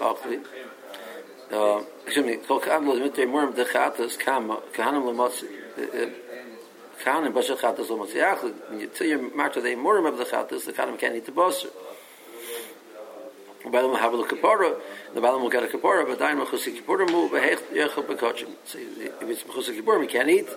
Uh, 1.51 1.83
excuse 2.03 2.25
me. 2.25 2.37
Kol 2.37 2.61
kam 2.61 2.87
lo 2.87 2.95
mitre 2.95 3.27
murim 3.27 3.55
the 3.55 3.65
chatas 3.65 4.17
kahanim 4.17 5.05
lo 5.05 5.13
motzi. 5.13 6.15
Kahanim 7.03 7.33
basar 7.33 7.57
chatas 7.57 7.89
lo 7.89 8.05
motzi 8.05 8.15
achli. 8.15 8.53
When 8.69 8.79
you 8.79 8.87
tell 8.87 9.07
your 9.07 9.35
martyr 9.35 9.61
the 9.61 9.75
murim 9.75 10.07
of 10.07 10.17
the 10.17 10.25
chatas, 10.25 10.65
the 10.65 10.73
kahanim 10.73 10.99
can't 10.99 11.15
eat 11.15 11.25
the 11.25 11.31
basar. 11.31 11.69
The 13.63 13.69
Balaam 13.69 13.99
have 13.99 14.13
a 14.13 14.23
kapara. 14.23 14.79
The 15.13 15.19
Balaam 15.19 15.41
will 15.41 15.49
get 15.49 15.63
a 15.63 15.67
kapara, 15.67 16.05
but 16.07 16.17
Dain 16.17 16.37
Mechusik 16.37 16.75
Kippur 16.75 17.05
mu 17.05 17.29
behech 17.29 17.59
yechel 17.73 18.05
bekachim. 18.05 18.49
So 18.65 18.77
if 18.79 19.21
it's 19.21 19.43
Mechusik 19.43 19.75
Kippur, 19.75 19.99
we 19.99 20.07
can't 20.07 20.29
eat. 20.29 20.47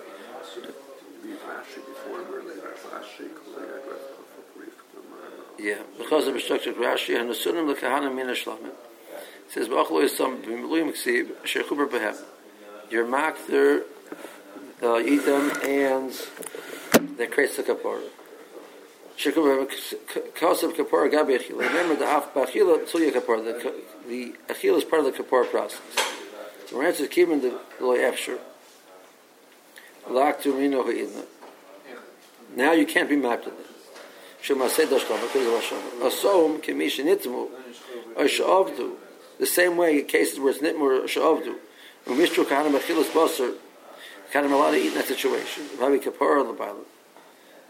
Yeah, 5.59 5.75
because 5.97 6.27
of 6.27 6.33
the 6.33 6.39
structure 6.39 6.71
of 6.71 6.77
Rashi 6.77 7.19
and 7.19 7.29
the 7.29 7.35
Sunnah 7.35 7.65
the 7.65 7.73
Kahana 7.73 8.13
Mina 8.13 8.33
Shlamim. 8.33 8.67
It 8.67 8.73
says, 9.49 9.67
"Ba'achlo 9.67 10.03
Yisam 10.03 10.41
b'miluim 10.41 10.91
ksiv 10.91 11.31
shechuber 11.43 11.87
behem." 11.87 12.17
Your 12.89 13.05
makter, 13.05 13.81
uh, 13.81 13.83
the 14.83 14.89
Yidam 14.89 15.63
and 15.63 16.11
the 17.17 17.25
Kresa 17.25 17.63
Kapor. 17.63 18.01
Shikum 19.17 19.65
Kosev 20.35 20.75
Kapor 20.75 21.09
Gabi 21.09 21.39
Achila. 21.39 21.59
Remember 21.59 21.95
the 21.95 22.05
Af 22.05 22.33
Bachila 22.33 22.83
Tzuya 22.83 23.13
Kapor. 23.13 23.45
The, 23.45 23.73
the 24.09 24.35
Achila 24.49 24.79
is 24.79 24.83
part 24.83 25.05
of 25.05 25.15
the 25.15 25.23
Kapor 25.23 25.49
process. 25.49 25.79
So 26.67 26.77
we're 26.77 26.87
answered 26.87 27.11
Kibin 27.11 27.41
the 27.41 27.57
Loi 27.79 27.99
Efshur. 27.99 28.39
Lak 30.09 30.41
Tum 30.41 30.59
Ha'idna. 30.59 31.23
Now 32.57 32.73
you 32.73 32.85
can't 32.85 33.07
be 33.07 33.15
mapped 33.15 33.45
in 33.45 33.53
it. 33.53 33.65
Shema 34.41 34.67
Seh 34.67 34.85
Dashkom, 34.85 35.21
because 35.21 35.47
of 35.47 35.53
Hashem. 35.53 35.77
Asom 36.01 36.61
Kimish 36.61 37.01
Nitzmu. 37.01 37.47
Ashavdu. 38.17 38.95
The 39.39 39.45
same 39.45 39.77
way 39.77 39.99
in 39.99 40.07
cases 40.07 40.41
where 40.41 40.51
it's 40.51 40.59
Nitmu 40.59 40.81
or 40.81 41.07
Ashavdu. 41.07 41.55
Umishtru 42.05 42.43
Kahana 42.43 42.77
Mechilas 42.77 43.05
Basar. 43.13 43.53
Asom 43.53 43.62
basar, 44.33 44.43
kahanim 44.43 44.51
allowed 44.51 44.71
to 44.71 44.77
eat 44.77 44.87
in 44.87 44.93
that 44.95 45.05
situation. 45.05 45.63
Vavi 45.77 46.01
kapara 46.01 46.43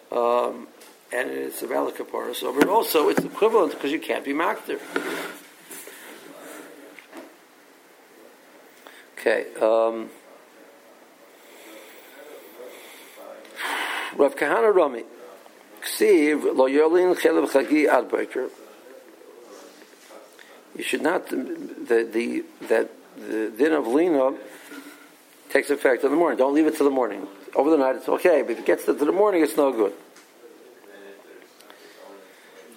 the. 0.09 0.17
Um, 0.17 0.67
and 1.11 1.29
it's 1.29 1.61
a 1.61 1.67
valid 1.67 1.95
kapara. 1.95 2.35
So, 2.35 2.53
but 2.57 2.67
also 2.67 3.09
it's 3.09 3.23
equivalent 3.23 3.73
because 3.73 3.91
you 3.91 3.99
can't 3.99 4.25
be 4.25 4.33
makter. 4.33 4.79
Okay. 9.19 9.53
Um, 9.55 10.09
Rav 14.17 14.35
Kahana 14.35 14.73
Rami. 14.73 15.03
Ksiv 15.81 16.55
lo 16.55 16.67
yolin 16.67 17.15
chelev 17.15 17.49
chagi 17.49 17.87
adbreaker. 17.87 18.49
You 20.75 20.83
should 20.83 21.01
not 21.01 21.29
the 21.29 22.09
the 22.11 22.43
that 22.67 22.89
the 23.17 23.51
din 23.55 23.73
of 23.73 23.87
lina 23.87 24.33
takes 25.53 25.69
effect 25.69 26.03
in 26.03 26.09
the 26.09 26.17
morning. 26.17 26.37
Don't 26.37 26.55
leave 26.55 26.65
it 26.65 26.75
to 26.77 26.83
the 26.83 26.89
morning. 26.89 27.27
Over 27.55 27.69
the 27.69 27.77
night 27.77 27.95
it's 27.95 28.09
okay, 28.09 28.41
but 28.41 28.51
if 28.51 28.59
it 28.59 28.65
gets 28.65 28.85
to 28.85 28.93
the 28.93 29.11
morning, 29.11 29.43
it's 29.43 29.55
no 29.55 29.71
good. 29.71 29.93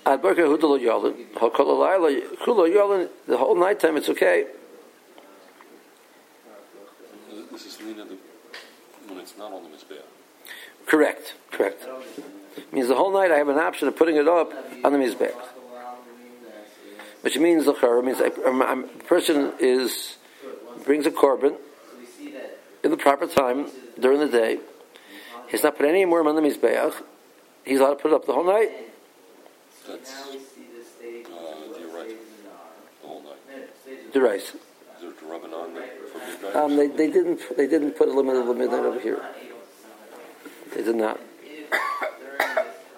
Ad 0.04 0.20
breaker 0.20 0.42
hudalo 0.42 0.78
yolin 0.78 1.26
hakol 1.32 1.66
alayla 1.66 2.38
kulo 2.44 2.68
yolin 2.68 3.08
the 3.26 3.38
whole 3.38 3.56
night 3.56 3.80
time 3.80 3.96
it's 3.96 4.10
okay. 4.10 4.46
This 7.50 7.66
is 7.66 7.80
lina 7.80 8.04
when 9.08 9.18
it's 9.18 9.38
not 9.38 9.52
on 9.52 9.62
the. 9.62 9.76
Correct, 10.86 11.34
correct. 11.50 11.84
Means 12.70 12.88
the 12.88 12.94
whole 12.94 13.12
night 13.12 13.32
I 13.32 13.38
have 13.38 13.48
an 13.48 13.58
option 13.58 13.88
of 13.88 13.96
putting 13.96 14.16
it 14.16 14.28
up 14.28 14.52
on 14.84 14.92
the 14.92 14.98
mizbech. 14.98 15.34
Which 17.22 17.38
means 17.38 17.64
the 17.64 18.02
means 18.04 18.20
a, 18.20 18.26
a 18.26 18.82
person 19.08 19.54
is 19.58 20.18
brings 20.84 21.06
a 21.06 21.10
korban 21.10 21.56
in 22.86 22.92
the 22.92 22.96
proper 22.96 23.26
time 23.26 23.66
during 23.98 24.20
the 24.20 24.28
day. 24.28 24.60
He's 25.48 25.64
not 25.64 25.76
put 25.76 25.86
any 25.86 26.04
more 26.04 26.26
on 26.26 26.36
the 26.36 26.40
mizbeach. 26.40 26.94
He's 27.64 27.80
allowed 27.80 27.94
to 27.94 27.96
put 27.96 28.12
it 28.12 28.14
up 28.14 28.26
the 28.26 28.32
whole 28.32 28.44
night. 28.44 28.70
That's 29.88 30.12
uh, 30.12 30.32
the 30.32 31.86
right, 31.92 32.16
the 33.02 33.08
whole 33.08 33.22
night. 33.22 34.12
The 34.12 34.20
rice. 34.20 34.54
Is 34.54 34.60
there 35.00 35.10
to 35.10 35.26
rub 35.26 35.44
it 35.44 35.52
on 35.52 35.74
for 35.74 36.18
midnight? 36.18 36.56
Um, 36.56 36.76
they, 36.76 36.86
they 36.86 37.10
didn't 37.10 37.40
they 37.56 37.66
didn't 37.66 37.92
put 37.92 38.08
a 38.08 38.12
limit 38.12 38.36
of 38.36 38.46
the 38.46 38.54
midnight 38.54 38.84
over 38.84 39.00
here. 39.00 39.20
They 40.74 40.82
did 40.84 40.96
not. 40.96 41.20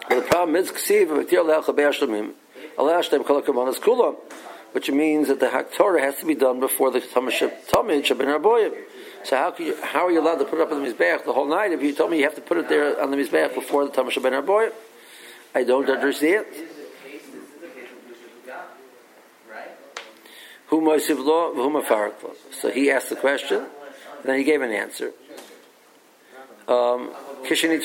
But 0.09 0.16
the 0.16 0.22
problem 0.22 0.57
is 0.57 0.70
ksiv 0.70 1.07
v'tir 1.09 1.44
le'alcha 1.44 1.74
be'ashlamim 1.74 2.33
alashtem 2.77 3.24
kol 3.24 3.40
hakamonas 3.40 3.79
kulam, 3.79 4.16
which 4.72 4.90
means 4.90 5.28
that 5.28 5.40
the 5.40 5.46
haktorah 5.46 6.00
has 6.00 6.16
to 6.16 6.26
be 6.26 6.35
done 6.35 6.61
before 6.61 6.90
the 6.90 7.00
tamid 7.00 7.33
shabin 7.33 8.38
arboyim. 8.38 8.74
So 9.24 9.37
how 9.37 9.50
can 9.50 9.66
you, 9.66 9.76
how 9.83 10.07
are 10.07 10.11
you 10.11 10.20
allowed 10.20 10.37
to 10.37 10.44
put 10.44 10.61
it 10.61 10.62
up 10.62 10.72
on 10.72 10.83
the 10.83 10.92
mizbeach 10.92 11.24
the 11.24 11.33
whole 11.33 11.48
night 11.48 11.72
if 11.72 11.83
you 11.83 11.94
told 11.94 12.11
me 12.11 12.18
you 12.18 12.24
have 12.24 12.37
to 12.37 12.40
put 12.40 12.57
it 12.57 12.68
there 12.68 13.00
on 13.00 13.11
the 13.11 13.16
mizbeach 13.16 13.54
before 13.54 13.85
the 13.85 13.90
tamashib 13.90 14.22
ben 14.22 14.33
arboyim? 14.33 14.72
I 15.54 15.64
don't 15.64 15.88
understand. 15.88 16.46
Who 20.68 20.83
moisiv 20.83 21.24
law, 21.24 21.54
who 21.54 21.70
mafarak 21.70 22.22
law. 22.22 22.31
So 22.61 22.70
he 22.70 22.90
asked 22.90 23.09
the 23.09 23.16
question, 23.16 23.59
and 23.59 24.24
then 24.24 24.37
he 24.37 24.44
gave 24.44 24.61
an 24.61 24.70
answer. 24.70 25.12
Um, 26.68 27.11
Kishini. 27.44 27.81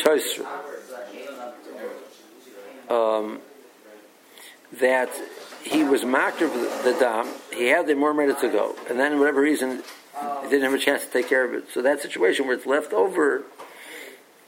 Um, 2.90 3.40
that 4.80 5.10
he 5.64 5.84
was 5.84 6.04
mocked 6.04 6.42
of 6.42 6.54
the, 6.54 6.96
dam, 7.00 7.28
he 7.54 7.68
had 7.68 7.88
the 7.88 7.96
more 7.96 8.14
minutes 8.14 8.42
to 8.42 8.50
go, 8.50 8.76
and 8.90 9.00
then, 9.00 9.14
for 9.14 9.20
whatever 9.20 9.42
reason, 9.42 9.84
he 10.44 10.50
didn't 10.50 10.64
have 10.64 10.74
a 10.74 10.78
chance 10.78 11.06
to 11.06 11.12
take 11.12 11.28
care 11.28 11.46
of 11.46 11.54
it. 11.54 11.72
So 11.74 11.82
that 11.82 12.02
situation 12.02 12.46
where 12.46 12.56
it's 12.56 12.66
left 12.66 12.94
over, 12.94 13.44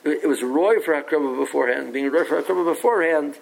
it, 0.03 0.27
was 0.27 0.43
roy 0.43 0.79
for 0.79 0.93
Akraba 0.93 1.37
beforehand. 1.37 1.93
Being 1.93 2.11
roy 2.11 2.25
for 2.25 2.41
Akraba 2.41 2.65
beforehand 2.65 3.35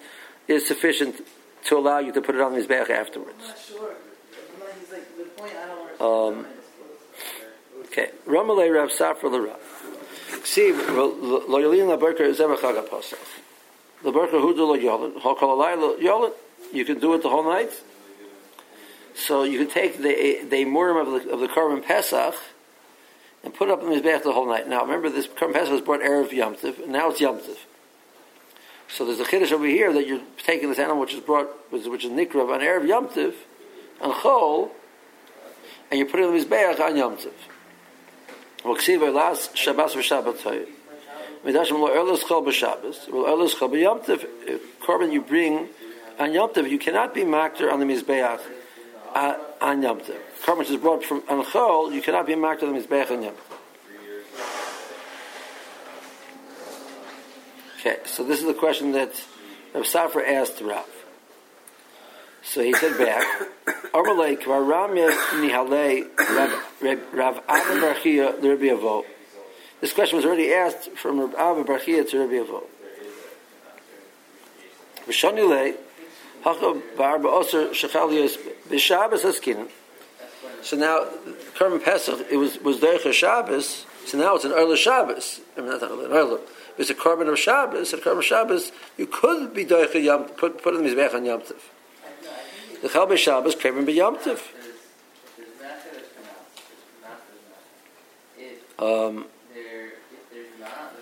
is 0.48 0.66
sufficient 0.66 1.26
to 1.64 1.76
allow 1.76 1.98
you 1.98 2.12
to 2.12 2.20
put 2.20 2.34
it 2.34 2.40
on 2.40 2.54
his 2.54 2.66
back 2.66 2.90
afterwards. 2.90 3.52
Sure. 3.66 3.94
Like, 4.92 5.36
point, 5.36 5.52
Um, 6.00 6.46
okay, 7.86 8.10
Ramalei 8.26 8.72
Rav 8.72 8.90
Safra 8.90 9.30
L'Rav. 9.30 9.60
See, 10.44 10.72
lo 10.72 11.58
yolin 11.58 11.88
la 11.88 11.96
berker 11.96 12.24
is 12.24 12.40
ever 12.40 12.56
chag 12.56 12.86
pasach. 12.88 13.16
The 14.02 14.12
berker 14.12 14.38
hu 14.38 14.54
do 14.54 14.64
lo 14.66 14.76
yolin. 14.76 15.20
Hakol 15.20 15.56
alay 15.58 15.98
yolin. 16.00 16.32
You 16.74 16.84
can 16.84 16.98
do 16.98 17.14
it 17.14 17.22
the 17.22 17.30
whole 17.30 17.44
night. 17.44 17.72
So 19.14 19.44
you 19.44 19.58
can 19.58 19.68
take 19.68 19.98
the 19.98 20.40
the 20.48 20.64
murim 20.64 21.00
of 21.00 21.24
the 21.24 21.30
of 21.30 21.40
the 21.40 21.46
korban 21.46 21.84
pesach 21.84 22.34
and 23.44 23.54
put 23.54 23.68
it 23.68 23.72
up 23.72 23.82
in 23.82 23.92
his 23.92 24.02
back 24.02 24.24
the 24.24 24.32
whole 24.32 24.48
night. 24.48 24.68
Now 24.68 24.82
remember, 24.82 25.08
this 25.08 25.28
korban 25.28 25.52
pesach 25.52 25.70
was 25.70 25.80
brought 25.82 26.00
erev 26.00 26.30
yomtiv, 26.30 26.82
and 26.82 26.92
now 26.92 27.10
it's 27.10 27.20
yomtiv. 27.20 27.56
So 28.88 29.04
there's 29.04 29.20
a 29.20 29.24
chiddush 29.24 29.52
over 29.52 29.66
here 29.66 29.92
that 29.92 30.06
you're 30.06 30.20
taking 30.44 30.68
this 30.68 30.78
animal 30.78 31.00
which 31.00 31.14
is 31.14 31.20
brought, 31.20 31.46
which 31.70 32.04
is 32.04 32.10
nikrav 32.10 32.52
on 32.52 32.60
erev 32.60 32.86
yomtiv, 32.86 33.34
on 34.00 34.12
chol, 34.12 34.70
and 35.90 36.00
you 36.00 36.06
put 36.06 36.20
it 36.20 36.24
in 36.24 36.34
his 36.34 36.44
back 36.44 36.80
on 36.80 36.94
yomtiv. 36.94 37.32
V'ksiva 38.64 39.12
las 39.12 39.54
Shabbos 39.54 39.94
v'Shabbat 39.94 40.42
toy. 40.42 40.66
Midashim 41.44 41.78
lo 41.78 41.88
erlos 41.88 42.24
chol 42.24 42.44
b'Shabbos. 42.44 43.08
Lo 43.10 43.26
erlos 43.26 43.54
chol 43.54 43.70
b'Yomtiv. 43.70 44.24
Uh, 44.24 44.58
korban 44.84 45.12
you 45.12 45.20
bring 45.20 45.68
on 46.18 46.32
Yom 46.32 46.50
Tov, 46.50 46.70
you 46.70 46.78
cannot 46.78 47.14
be 47.14 47.22
makter 47.22 47.72
on 47.72 47.80
the 47.80 47.86
Mizbeach 47.86 48.40
uh, 49.14 49.36
on 49.60 49.82
Yom 49.82 50.00
Tov. 50.00 50.16
Korban 50.42 50.68
is 50.70 50.76
brought 50.76 51.04
from 51.04 51.22
on 51.28 51.44
Chol, 51.44 51.92
you 51.92 52.02
cannot 52.02 52.26
be 52.26 52.34
makter 52.34 52.64
on 52.64 52.74
the 52.74 52.80
Mizbeach 52.80 53.10
on 53.10 53.22
Yom. 53.22 53.34
Okay, 57.80 57.98
so 58.06 58.24
this 58.24 58.40
is 58.40 58.46
the 58.46 58.54
question 58.54 58.92
that 58.92 59.12
Rav 59.74 59.84
Safra 59.84 60.26
asked 60.26 60.60
Rav. 60.60 60.88
So 62.42 62.62
he 62.62 62.72
said 62.74 62.96
back, 62.98 63.26
Amalei 63.92 64.40
kvar 64.40 64.64
ramya 64.64 65.10
nihalei 65.32 66.08
Rav 66.82 67.12
Rav 67.12 67.42
Adam 67.48 67.78
Barchia 67.80 68.40
l'Rabbi 68.42 68.78
Avo. 68.78 69.04
This 69.80 69.92
question 69.92 70.16
was 70.16 70.24
already 70.24 70.52
asked 70.52 70.90
from 70.92 71.20
Rabbi 71.20 71.36
Abba 71.36 71.64
Barchia 71.64 72.08
to 72.08 72.20
Rabbi 72.20 72.34
Avo. 72.34 72.62
V'shani 75.06 75.76
lei, 76.44 76.52
hacha 76.52 76.80
ba'arba 76.96 77.26
oser 77.26 77.68
b'shabbos 77.68 79.22
haskinan. 79.22 79.68
So 80.62 80.78
now, 80.78 81.04
Kerem 81.58 81.82
Pesach, 81.82 82.26
it 82.30 82.36
was, 82.38 82.58
was 82.60 82.78
Derech 82.78 83.12
Shabbos, 83.12 83.84
so 84.06 84.16
now 84.16 84.34
it's 84.34 84.46
an 84.46 84.52
early 84.52 84.78
Shabbos. 84.78 85.40
I 85.58 85.60
mean, 85.60 85.70
not 85.70 85.82
an 85.82 86.10
early, 86.10 86.40
it's 86.78 86.88
a 86.88 86.94
carbon 86.94 87.28
of 87.28 87.38
Shabbos, 87.38 87.92
and 87.92 88.02
carbon 88.02 88.20
of 88.20 88.24
Shabbos, 88.24 88.72
you 88.96 89.06
could 89.06 89.52
be 89.52 89.66
Derech 89.66 90.02
Yom, 90.02 90.24
put, 90.24 90.62
put 90.62 90.74
in 90.74 90.82
the 90.82 90.88
Mizbech 90.88 91.14
on 91.14 91.26
Yom 91.26 91.40
Tov. 91.42 91.60
The 92.80 92.88
Chal 92.88 93.14
Shabbos, 93.16 93.56
Kerem 93.56 93.84
be 93.84 93.92
Yom 93.92 94.16
Tov. 94.16 94.40
Um, 98.78 99.26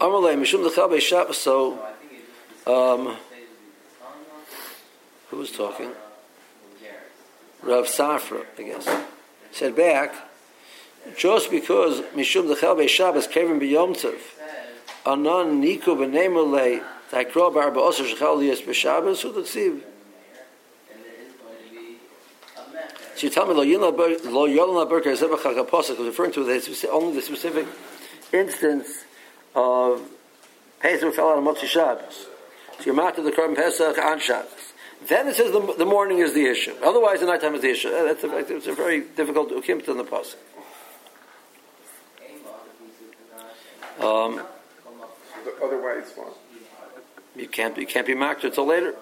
Amalei, 0.00 0.36
Mishum 0.36 0.64
the 0.64 0.70
Chal 0.74 0.98
Shabbos, 0.98 1.38
so, 1.38 1.78
um, 2.66 3.16
who 5.32 5.38
was 5.38 5.50
talking? 5.50 5.90
Rav 7.62 7.86
Safra, 7.86 8.44
I 8.58 8.62
guess 8.62 8.88
said 9.50 9.74
back, 9.74 10.14
just 11.16 11.50
because 11.50 12.00
Mishum 12.14 12.48
the 12.48 12.54
Chelbe 12.54 12.86
Shabbos 12.88 13.26
Kevin 13.26 13.58
Tov, 13.58 14.18
Anon 15.06 15.62
Niku 15.62 15.96
B'Nemele 15.96 16.82
Taikro 17.10 17.52
Bar 17.52 17.70
Ba'osar 17.70 18.14
Shechal 18.14 18.44
Yis 18.44 18.60
B'Shabbos, 18.60 19.22
who 19.22 19.32
the 19.32 19.40
Tziv? 19.40 19.80
So 23.16 23.26
you 23.26 23.30
tell 23.30 23.46
me, 23.46 23.54
Lo 23.54 23.64
Yolana 23.64 24.88
Berker 24.88 25.12
Zebach 25.12 25.38
HaKaposik 25.38 25.98
was 25.98 26.08
referring 26.08 26.32
to 26.32 26.44
the, 26.44 26.88
only 26.90 27.14
the 27.14 27.22
specific 27.22 27.66
instance 28.32 28.88
of 29.54 30.02
Pesach 30.80 31.14
fell 31.14 31.30
out 31.30 31.38
of 31.38 31.44
Motzi 31.44 31.66
Shabbos. 31.66 32.26
So 32.78 32.84
you're 32.84 32.94
marked 32.94 33.16
the 33.16 33.30
Korban 33.30 33.54
Pesach 33.54 33.96
on 33.98 34.18
Shabbos. 34.18 34.61
Then 35.08 35.28
it 35.28 35.36
says 35.36 35.52
the, 35.52 35.74
the 35.78 35.86
morning 35.86 36.18
is 36.18 36.32
the 36.32 36.46
issue. 36.46 36.74
Otherwise, 36.82 37.20
the 37.20 37.26
nighttime 37.26 37.54
is 37.54 37.62
the 37.62 37.70
issue. 37.70 37.90
That's 37.90 38.22
a, 38.22 38.38
it's 38.38 38.66
a 38.66 38.72
very 38.72 39.00
difficult 39.00 39.50
ukimta 39.50 39.88
in 39.88 39.96
the 39.96 40.04
pasuk. 40.04 40.36
Um, 44.00 44.42
otherwise, 45.62 46.12
what? 46.14 46.36
You 47.36 47.48
can't 47.48 47.76
you 47.76 47.86
can't 47.86 48.06
be 48.06 48.14
marked 48.14 48.44
until 48.44 48.66
later. 48.66 48.94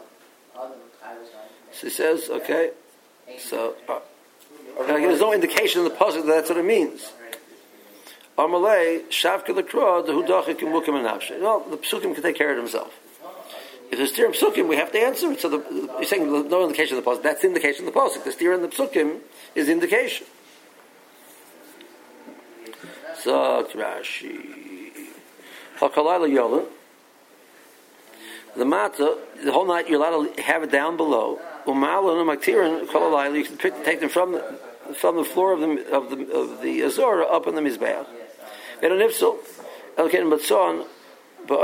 So 1.73 1.87
he 1.87 1.91
says, 1.91 2.29
okay. 2.31 2.71
So 3.39 3.75
uh, 3.89 4.01
there's 4.87 5.21
no 5.21 5.33
indication 5.33 5.83
in 5.83 5.89
the 5.89 5.95
pasuk 5.95 6.27
that 6.27 6.27
that's 6.27 6.49
what 6.49 6.59
it 6.59 6.65
means. 6.65 7.13
Amalei 8.39 9.07
shavka 9.09 9.49
lekra 9.49 10.07
the 10.07 10.13
hudachik 10.13 10.63
and 10.63 10.73
mukim 10.73 10.97
and 10.97 11.43
No, 11.43 11.65
the 11.69 11.77
psukim 11.77 12.15
can 12.15 12.23
take 12.23 12.37
care 12.37 12.51
of 12.51 12.57
himself. 12.57 12.99
If 13.91 13.99
there's 13.99 14.13
steer 14.13 14.27
in 14.27 14.33
psukim, 14.33 14.69
we 14.69 14.77
have 14.77 14.93
to 14.93 14.99
answer 14.99 15.33
it. 15.33 15.41
So 15.41 15.49
the, 15.49 15.91
you're 15.99 16.05
saying 16.05 16.49
no 16.49 16.63
indication 16.63 16.97
of 16.97 17.05
the 17.05 17.11
pasuk. 17.11 17.23
That's 17.25 17.43
the 17.43 17.49
indication 17.49 17.89
of 17.89 17.93
the 17.93 17.99
pasuk. 17.99 18.23
The 18.23 18.31
steer 18.31 18.53
in 18.53 18.63
the 18.63 18.69
psukim 18.69 19.19
is 19.57 19.67
the 19.67 19.73
indication. 19.73 20.27
So 23.19 23.69
Rashi, 23.75 24.93
Hakalayla 25.79 26.31
Yolan. 26.31 26.67
The 28.57 28.65
matzah, 28.65 29.19
the 29.45 29.53
whole 29.53 29.67
night 29.67 29.89
you're 29.89 30.01
allowed 30.01 30.37
to 30.37 30.43
have 30.43 30.63
it 30.63 30.71
down 30.71 30.97
below. 30.97 31.41
Umalun 31.67 32.25
umaktirin 32.25 32.87
kolalayla. 32.87 33.37
You 33.37 33.45
can 33.45 33.57
pick, 33.57 33.85
take 33.85 34.01
them 34.01 34.09
from 34.09 34.33
the, 34.33 34.59
from 34.95 35.17
the 35.17 35.25
floor 35.25 35.53
of 35.53 35.61
the 35.61 35.93
of 35.93 36.11
the 36.11 36.33
of 36.33 36.63
the 36.63 36.83
azora 36.83 37.27
up 37.27 37.49
in 37.49 37.57
the 37.57 37.61
mizbeach. 37.61 38.07
And 38.83 38.93
an 38.93 39.01
ifsel, 39.01 39.39
elken 39.97 40.33
matzon 40.33 40.87
the 41.47 41.57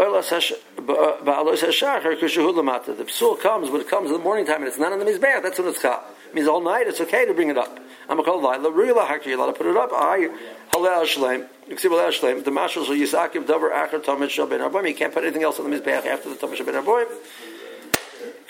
psul 3.05 3.41
comes 3.41 3.71
when 3.71 3.81
it 3.81 3.89
comes 3.89 4.11
in 4.11 4.17
the 4.17 4.23
morning 4.23 4.47
time 4.47 4.57
and 4.57 4.67
it's 4.67 4.79
not 4.79 4.93
in 4.93 4.99
the 4.99 5.05
mizbeach. 5.05 5.43
That's 5.43 5.59
when 5.59 5.69
it's 5.69 5.81
called. 5.81 6.03
It 6.29 6.35
means 6.35 6.49
all 6.49 6.61
night 6.61 6.87
it's 6.87 7.01
okay 7.01 7.25
to 7.27 7.35
bring 7.35 7.51
it 7.51 7.59
up. 7.59 7.79
I'm 8.09 8.19
a 8.19 8.23
call 8.23 8.41
the 8.41 8.71
real 8.71 8.97
hakir. 8.97 9.27
You're 9.27 9.39
allowed 9.39 9.53
to 9.53 9.53
put 9.53 9.67
it 9.67 9.77
up. 9.77 9.91
I 9.93 10.29
halal 10.73 11.05
shleim. 11.05 11.47
Except 11.69 11.93
halal 11.93 12.09
shleim. 12.09 12.45
The 12.45 12.51
mashal 12.51 12.85
shel 12.85 12.95
yisakiv 12.95 13.45
davar 13.47 13.71
achar 13.73 14.01
tamid 14.03 14.31
shel 14.31 14.47
ben 14.47 14.61
arboim. 14.61 14.89
You 14.89 14.95
can't 14.95 15.12
put 15.12 15.25
anything 15.25 15.43
else 15.43 15.59
on 15.59 15.71
the 15.71 15.77
mizbeach 15.77 16.07
after 16.07 16.29
the 16.29 16.37
tamid 16.37 16.57
shel 16.57 16.67
ben 16.67 16.75
arboim. 16.75 17.07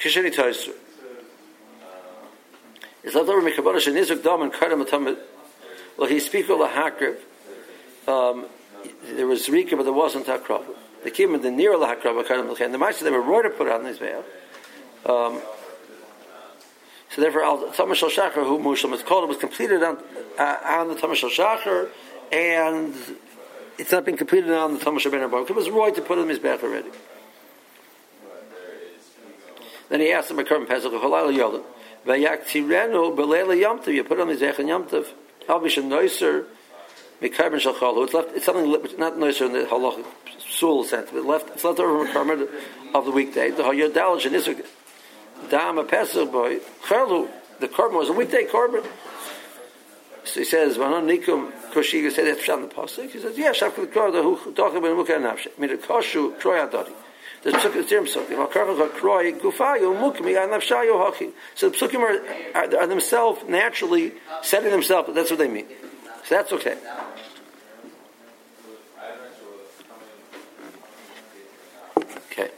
Kisheni 0.03 0.35
toisu. 0.35 0.73
It's 3.03 3.15
left 3.15 3.29
over 3.29 3.41
mekabara 3.43 3.77
shenizuk 3.77 4.23
dam 4.23 4.43
and 4.43 4.53
karam 4.53 4.85
tamid. 4.85 5.19
Well, 5.97 6.09
he 6.09 6.21
speak 6.21 6.49
of 6.51 6.59
the 6.59 6.67
hakir. 6.67 7.17
Um, 8.07 8.47
there 9.15 9.27
was 9.27 9.49
rika, 9.49 9.77
but 9.77 9.85
there 9.85 9.93
wasn't 9.93 10.27
hakrav. 10.27 10.65
The 11.07 11.23
in 11.23 11.41
the 11.41 11.53
near 11.53 11.75
lahakrav 11.75 12.61
and 12.61 12.75
the 12.75 12.79
mice 12.79 12.99
they 12.99 13.13
were 13.13 13.21
roy 13.21 13.43
to 13.43 13.51
put 13.51 13.69
on 13.69 13.85
this 13.85 13.99
veil. 13.99 14.25
Um, 15.05 15.41
so 17.11 17.21
therefore, 17.21 17.43
Tamash 17.43 18.03
al 18.03 18.11
Shachar, 18.11 18.45
who 18.45 18.59
Mushlam 18.59 18.93
is 18.93 19.05
called, 19.05 19.29
was 19.29 19.39
completed 19.39 19.85
on 19.85 19.99
uh, 20.37 20.57
on 20.65 20.89
the 20.89 20.97
Tamash 20.97 21.23
al 21.23 21.31
Shachar, 21.31 21.91
and 22.33 22.93
it's 23.79 23.93
not 23.93 24.05
been 24.05 24.17
completed 24.17 24.51
on 24.51 24.75
the 24.75 24.81
Tamash 24.81 25.09
Ben 25.09 25.23
It 25.23 25.55
was 25.55 25.71
roy 25.71 25.93
to 25.93 26.03
put 26.03 26.19
on 26.19 26.29
his 26.29 26.41
bath 26.41 26.65
already. 26.65 26.91
Then 29.89 30.01
he 30.01 30.11
asked 30.11 30.33
him, 30.33 30.39
"Akarm 30.39 30.67
Pesach 30.67 30.91
Halal 30.91 31.33
Yolim, 31.33 31.63
Vayak 32.05 32.47
Tirenu 32.47 33.17
Belela 33.17 33.57
Yomtiv. 33.57 33.95
You 33.95 34.03
put 34.03 34.19
on 34.19 34.27
his 34.27 34.41
Zech 34.41 34.59
and 34.59 34.69
Yomtiv. 34.69 35.07
Albish 35.49 35.79
and 35.79 35.93
Noiser." 35.93 36.47
Mikarbon 37.21 37.61
Shalchalu. 37.61 38.05
It's 38.05 38.15
left. 38.15 38.37
It's 38.37 38.45
something 38.45 38.99
not 38.99 39.19
nicer 39.19 39.47
in 39.47 39.53
the 39.53 39.61
halachic 39.61 40.05
sul 40.51 40.85
sense, 40.85 41.11
but 41.13 41.25
left. 41.25 41.49
It's 41.51 41.65
left 41.65 41.81
over 41.81 42.07
from 42.09 42.31
a 42.31 42.49
of 42.95 43.05
the 43.05 43.11
weekday. 43.11 43.51
The 43.51 43.63
Hayodalish 43.63 44.27
and 44.27 44.35
Isra 44.37 44.65
Dama 45.51 45.85
Pesach 45.85 46.31
boy 46.31 46.59
Charlu. 46.87 47.29
The 47.61 47.69
korban 47.69 47.95
was 47.95 48.11
a 48.11 48.13
weekday 48.13 48.45
korban. 48.45 48.87
So 50.25 50.41
he 50.41 50.45
says, 50.45 50.77
"Vanon 50.77 51.07
nikum 51.07 51.53
koshiga 51.73 52.13
said 52.13 52.27
that's 52.27 52.43
sham 52.43 52.63
the 52.63 52.69
pasuk." 52.69 53.11
He 53.11 53.19
says, 53.19 53.39
"Yeah, 53.39 53.53
shaf 53.53 53.77
the 53.77 53.87
korban 53.87 54.23
who 54.23 54.53
talking 54.53 54.79
about 54.79 54.97
mukha 54.97 55.19
nafshe. 55.19 55.57
Mean, 55.59 55.71
the 55.71 55.79
koshu 55.79 56.39
troy 56.39 56.59
adari." 56.59 56.93
The 57.43 57.53
psukim 57.53 57.77
is 57.77 57.87
tirm 57.87 58.05
psukim. 58.07 58.39
Al 58.39 58.49
karcha 58.49 58.91
kroy 58.91 59.33
gufayu 59.39 59.95
mukmi 59.95 60.43
an 60.43 60.51
nafshayu 60.51 60.95
hachi. 60.99 61.31
So 61.55 61.71
the 61.71 61.77
psukim 61.77 62.01
are, 62.01 62.59
are, 62.59 62.81
are 62.81 62.87
themselves 62.89 63.43
naturally 63.49 64.13
setting 64.43 64.71
themselves. 64.71 65.15
That's 65.15 65.31
what 65.31 65.39
they 65.39 65.49
mean. 65.49 65.67
So 66.27 66.35
that's 66.35 66.53
okay. 66.55 66.77
Okay. 71.97 72.51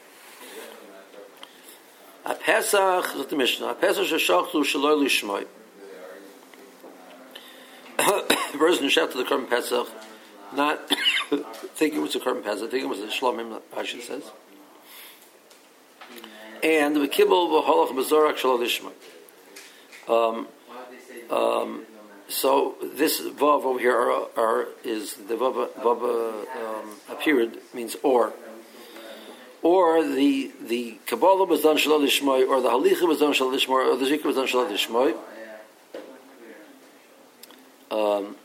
A 2.24 2.34
Pesach, 2.34 3.28
the 3.28 3.36
Mishnah, 3.36 3.66
a 3.66 3.74
Pesach 3.74 4.06
sheshachtu 4.06 4.64
shaloi 4.64 5.04
lishmoi. 5.04 5.46
A 8.54 8.56
person 8.56 8.84
who 8.84 8.88
shouted 8.88 9.18
the 9.18 9.24
Korban 9.24 9.50
Pesach, 9.50 9.86
not 10.54 10.88
thinking 11.74 11.98
it 11.98 12.02
was 12.02 12.16
a 12.16 12.20
Korban 12.20 12.42
Pesach, 12.42 12.70
thinking 12.70 12.86
it 12.86 12.88
was 12.88 13.00
a 13.00 13.08
Shlomim, 13.08 13.60
Rashi 13.74 14.00
says. 14.00 14.22
And 16.62 16.96
the 16.96 17.06
Kibbul 17.06 17.50
v'holach 17.50 17.90
bezorak 17.90 18.36
shaloi 18.36 18.66
lishmoi. 18.66 18.94
Um, 20.08 20.48
um, 21.30 21.84
so 22.28 22.76
this 22.82 23.20
vav 23.22 23.64
over 23.64 23.78
here 23.78 24.26
is 24.84 25.14
the 25.14 25.34
vav, 25.34 25.70
vav 25.72 26.46
um, 26.56 26.90
a 27.08 27.14
period 27.14 27.58
means 27.72 27.96
or, 28.02 28.34
or 29.62 30.04
the 30.04 30.52
the 30.60 30.98
Kabbalah 31.06 31.44
was 31.46 31.62
done 31.62 31.76
shalal 31.76 32.02
or 32.46 32.60
the 32.60 32.68
Halicha 32.68 33.08
was 33.08 33.20
done 33.20 33.32
shalal 33.32 33.68
or 33.68 33.96
the 33.96 34.04
Zikr 34.04 34.24
was 34.24 34.36
done 34.36 34.46
shalal 34.46 34.70
lishmoy. 34.70 35.16
Um, 37.90 38.36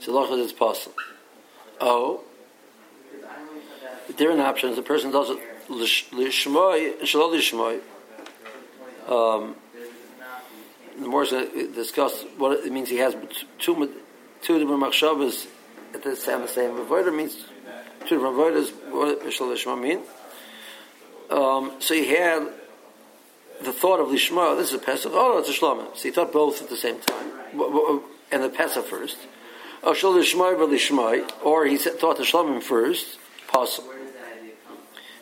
so 0.00 0.34
is 0.38 0.52
possible. 0.52 0.96
Oh, 1.80 2.22
different 4.16 4.40
options. 4.40 4.76
The 4.76 4.82
person 4.82 5.10
does 5.10 5.28
it 5.28 5.38
lishmoy, 5.68 7.00
shalal 7.02 7.34
lishmoy. 7.36 7.80
The 11.00 11.08
more 11.08 11.24
discuss 11.24 12.24
what 12.36 12.64
it 12.64 12.72
means 12.72 12.88
he 12.88 12.98
has 12.98 13.14
two 13.58 13.74
two 14.42 14.58
different 14.58 14.82
machshavas 14.82 15.46
at 15.94 16.02
the 16.02 16.16
same 16.16 16.42
the 16.42 16.48
same 16.48 16.72
avodah 16.72 17.14
means 17.14 17.36
two 18.06 18.16
different 18.16 18.36
avodas 18.36 18.70
what 18.90 19.22
does 19.22 19.38
Lishma 19.38 19.80
mean. 19.80 20.00
Um, 21.30 21.72
so 21.80 21.94
he 21.94 22.08
had 22.08 22.48
the 23.62 23.72
thought 23.72 24.00
of 24.00 24.08
Lishma, 24.08 24.56
this 24.56 24.68
is 24.68 24.74
a 24.74 24.78
Pesach, 24.78 25.12
oh, 25.14 25.38
it's 25.38 25.48
a 25.48 25.52
Shlama. 25.52 25.96
So 25.96 26.02
he 26.02 26.10
thought 26.10 26.32
both 26.32 26.62
at 26.62 26.70
the 26.70 26.76
same 26.76 27.00
time. 27.00 27.30
And 28.30 28.42
the 28.42 28.48
Pesach 28.48 28.86
first. 28.86 29.16
Oh, 29.82 29.94
Shal 29.94 30.12
Lishma 30.12 30.54
Lishma, 30.56 31.30
or 31.44 31.66
he 31.66 31.76
thought 31.76 32.16
the 32.16 32.24
Shlamim 32.24 32.62
first, 32.62 33.18
possible. 33.46 33.92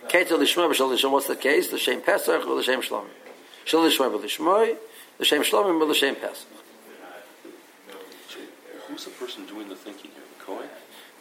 Ketel 0.08 0.38
Lishma 0.38 0.72
Shal 0.74 0.90
Lishma, 0.90 1.10
what's 1.10 1.26
the 1.26 1.36
case? 1.36 1.68
The 1.68 1.78
Shem 1.78 2.02
Pesach 2.02 2.46
or 2.46 2.56
the 2.56 2.62
Shem 2.62 2.82
Shlamim? 2.82 3.08
Shal 3.64 3.80
Lishma 3.80 4.10
Lishma, 4.20 4.76
the 5.18 5.24
Shem 5.24 5.42
Shlomim 5.42 5.80
or 5.80 5.86
the 5.86 5.94
Shem 5.94 6.16
Pesach. 6.16 6.46
So 8.28 8.38
who's 8.88 9.04
the 9.04 9.10
person 9.10 9.46
doing 9.46 9.68
the 9.68 9.76
thinking 9.76 10.10
here? 10.12 10.22
The 10.38 10.44
Kohen? 10.44 10.68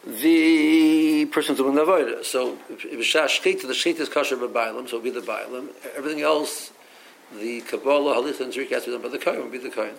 the 0.06 1.26
person's 1.26 1.58
doing 1.58 1.74
the 1.74 1.84
avodah. 1.84 2.24
So 2.24 2.58
if 2.70 2.84
if 2.84 3.00
Shash 3.00 3.40
Shchita, 3.40 3.62
the 3.62 3.68
Shchita 3.68 4.00
is 4.00 4.08
kosher 4.08 4.36
by 4.36 4.46
Bailam, 4.46 4.88
so 4.88 4.98
it'll 4.98 5.00
be 5.00 5.10
the 5.10 5.20
Bailam. 5.20 5.70
Everything 5.96 6.22
else, 6.22 6.70
the 7.36 7.60
Kabbalah, 7.62 8.14
Halitha, 8.14 8.42
and 8.42 8.52
Zrik 8.52 8.70
has 8.70 8.84
to 8.84 8.90
be 8.90 8.92
done 8.92 9.02
by 9.02 9.08
the 9.08 9.18
Kohen, 9.18 9.42
will 9.42 9.50
be 9.50 9.58
the 9.58 9.70
Kohen. 9.70 9.94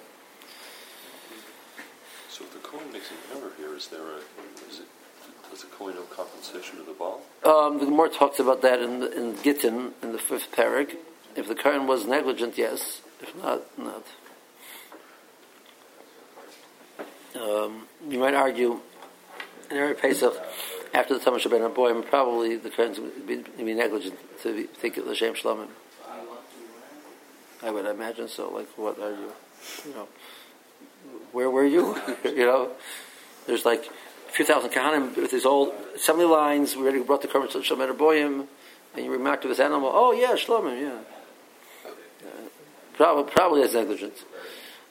So 2.29 2.45
if 2.45 2.53
the 2.53 2.59
Kohen 2.59 2.91
makes 2.93 3.11
an 3.11 3.17
error 3.35 3.51
here, 3.57 3.75
is 3.75 3.87
there 3.87 3.99
a, 3.99 4.17
is 4.69 4.79
it, 4.79 4.85
does 5.51 5.61
the 5.61 5.67
Kohen 5.67 5.95
owe 5.97 6.03
compensation 6.03 6.77
to 6.77 6.83
the 6.83 6.93
Baal? 6.93 7.21
Um, 7.43 7.79
the 7.79 7.85
Gemara 7.85 8.09
talks 8.09 8.39
about 8.39 8.61
that 8.61 8.81
in, 8.81 9.03
in 9.03 9.35
Gittin, 9.43 9.91
in 10.01 10.13
the 10.13 10.19
fifth 10.19 10.51
parak. 10.53 10.95
If 11.35 11.49
the 11.49 11.55
Kohen 11.55 11.85
was 11.85 12.05
negligent, 12.05 12.57
yes. 12.57 13.01
If 13.21 13.35
not, 13.35 13.61
not. 13.77 14.03
Um, 17.35 17.87
you 18.09 18.19
might 18.19 18.33
argue, 18.33 18.79
in 19.69 19.77
every 19.77 19.95
Pesach, 19.95 20.33
after 20.93 21.13
the 21.13 21.19
Tamar 21.19 21.39
Shabbat 21.39 21.73
Boyim, 21.75 22.05
probably 22.07 22.55
the 22.55 22.69
Kohen's 22.69 22.99
would 22.99 23.27
be, 23.27 23.37
be 23.37 23.73
negligent 23.73 24.15
to 24.41 24.53
be, 24.53 24.63
think 24.63 24.97
of 24.97 25.05
the 25.05 25.11
L'Shem 25.11 25.33
Shlomim. 25.33 25.67
I 27.63 27.71
would 27.71 27.85
imagine 27.85 28.27
so. 28.27 28.49
Like, 28.49 28.67
what 28.77 28.99
are 28.99 29.11
you? 29.11 29.31
You 29.85 29.93
know, 29.93 30.07
where 31.31 31.49
were 31.49 31.65
you? 31.65 31.99
you 32.23 32.45
know, 32.45 32.71
there's 33.45 33.65
like 33.65 33.85
a 34.29 34.31
few 34.31 34.45
thousand 34.45 34.71
Kahanim 34.71 35.15
with 35.15 35.31
these 35.31 35.45
old 35.45 35.73
assembly 35.95 36.25
lines. 36.25 36.75
We 36.75 36.83
already 36.83 37.01
brought 37.01 37.21
the 37.21 37.27
Kermit 37.27 37.51
to 37.51 37.63
Shalom 37.63 37.97
Boyim, 37.97 38.47
and 38.95 39.05
you 39.05 39.11
remarked 39.11 39.43
to 39.43 39.47
this 39.47 39.59
animal, 39.59 39.91
oh, 39.93 40.11
yeah, 40.11 40.33
Shlomim, 40.33 40.81
yeah. 40.81 41.89
Uh, 42.25 42.49
probably, 42.97 43.31
probably 43.31 43.61
as 43.63 43.73
negligence. 43.73 44.23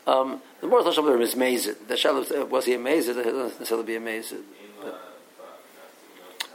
Um, 0.06 0.40
the 0.60 0.68
more 0.68 0.90
Shalom 0.92 1.20
is 1.20 1.34
amazed. 1.34 1.88
The 1.88 1.96
Shalom, 1.96 2.48
was 2.48 2.64
he 2.64 2.74
amazed? 2.74 3.08
He 3.08 3.14
doesn't 3.14 3.60
necessarily 3.60 3.86
be 3.86 3.96
amazed. 3.96 4.34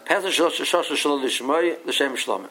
Pesach 0.05 0.31
Shlosh 0.31 0.95
Shalom 0.95 1.21
Lishmoy, 1.23 1.85
L'Shem 1.85 2.15
Shlomim. 2.15 2.49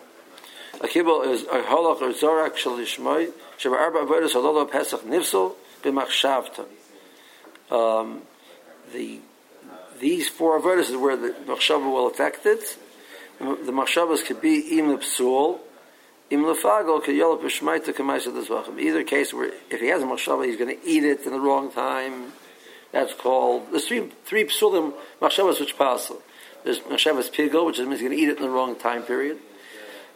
A 0.81 0.87
kibbutz 0.87 1.27
is 1.27 1.43
a 1.43 1.61
halach 1.61 2.01
or 2.01 2.13
zorak 2.13 2.57
shel 2.57 2.79
lishmoy 2.79 3.31
arba 3.67 3.99
avodas 3.99 4.33
halolo 4.33 4.71
pesach 4.71 5.03
nifsel 5.03 5.55
b'machshavta. 5.83 6.65
Um, 7.71 8.23
the 8.93 9.21
these 10.01 10.29
four 10.29 10.59
avodas 10.59 10.89
is 10.89 10.97
where 10.97 11.17
the 11.17 11.35
machshava 11.47 11.85
will 11.85 12.07
affect 12.07 12.47
it. 12.47 12.79
The 13.39 13.73
machshavas 13.73 14.25
could 14.25 14.41
be 14.41 14.79
im 14.79 14.97
lepsul, 14.97 15.59
Either 16.31 16.55
case 19.05 19.35
where 19.35 19.53
if 19.71 19.81
he 19.81 19.89
has 19.89 20.03
a 20.03 20.07
machshava, 20.07 20.47
he's 20.47 20.57
going 20.57 20.79
to 20.81 20.87
eat 20.87 21.05
it 21.05 21.25
in 21.27 21.33
the 21.33 21.41
wrong 21.41 21.73
time. 21.73 22.33
That's 22.93 23.15
called 23.15 23.71
there's 23.71 23.87
three 23.87 24.11
three 24.25 24.45
psulim 24.45 24.95
machshavas 25.21 25.61
which 25.61 25.77
pass. 25.77 26.13
There's 26.65 26.81
machshavas 26.81 27.33
pigel, 27.33 27.67
which 27.67 27.79
means 27.79 27.93
he's 27.93 28.03
going 28.03 28.17
to 28.17 28.23
eat 28.23 28.29
it 28.29 28.37
in 28.37 28.43
the 28.43 28.51
wrong 28.51 28.77
time 28.77 29.03
period 29.03 29.39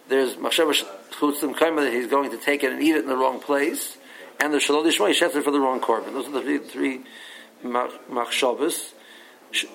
there's 0.09 0.35
machshava 0.37 0.75
chutzim 1.13 1.55
kaima 1.55 1.85
that 1.85 1.93
he's 1.93 2.07
going 2.07 2.31
to 2.31 2.37
take 2.37 2.63
it 2.63 2.73
and 2.73 2.83
eat 2.83 2.95
it 2.95 3.03
in 3.03 3.07
the 3.07 3.17
wrong 3.17 3.41
place, 3.41 3.97
and 4.41 4.53
the 4.53 4.59
shalol 4.59 4.85
yishmai 4.85 5.11
shefter 5.11 5.43
for 5.43 5.51
the 5.51 5.61
wrong 5.61 5.81
korban. 5.81 6.13
Those 6.13 6.29
are 6.29 6.33
the 6.33 6.43
three, 6.43 6.59
three 6.59 7.01
machshavas. 7.65 8.93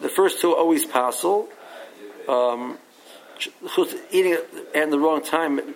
The 0.02 0.10
first 0.10 0.42
two 0.42 0.56
always 0.56 0.86
passel. 0.86 1.48
Um, 2.28 2.78
eating 4.12 4.34
it 4.34 4.50
and 4.76 4.92
the 4.92 5.00
wrong 5.00 5.24
time 5.24 5.74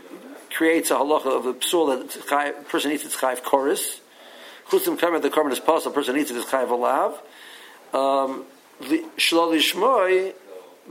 creates 0.54 0.92
a 0.92 0.96
halacha 0.96 1.28
of 1.28 1.46
a 1.46 1.54
psul 1.56 1.98
that 1.98 2.10
the 2.10 2.64
person 2.70 2.92
eats 2.92 3.06
its 3.06 3.16
chayv 3.16 3.44
chorus. 3.44 4.00
Chutzim 4.70 4.98
kaima 4.98 5.22
the 5.22 5.30
korban 5.30 5.52
is 5.52 5.60
passel. 5.60 5.92
The 5.92 5.96
person 5.96 6.18
eats 6.18 6.32
it 6.32 6.38
is 6.38 6.46
chayv 6.46 6.68
alav. 6.70 7.14
Um, 7.94 8.46
shalol 9.18 9.56
yishmai 9.56 10.34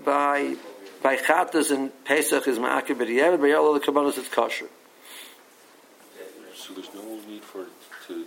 by 0.04 0.56
by 1.02 1.16
Chatas 1.16 1.70
and 1.70 1.90
Pesach 2.04 2.46
is 2.46 2.58
Ma'akib 2.58 2.96
B'Diavad, 2.96 3.40
by 3.40 3.52
all 3.52 3.74
the 3.74 3.80
Kabbalas 3.80 4.18
it's 4.18 4.28
kosher. 4.28 4.68
So 6.54 6.74
there's 6.74 6.94
no 6.94 7.18
need 7.26 7.42
for 7.42 7.66
to 8.06 8.26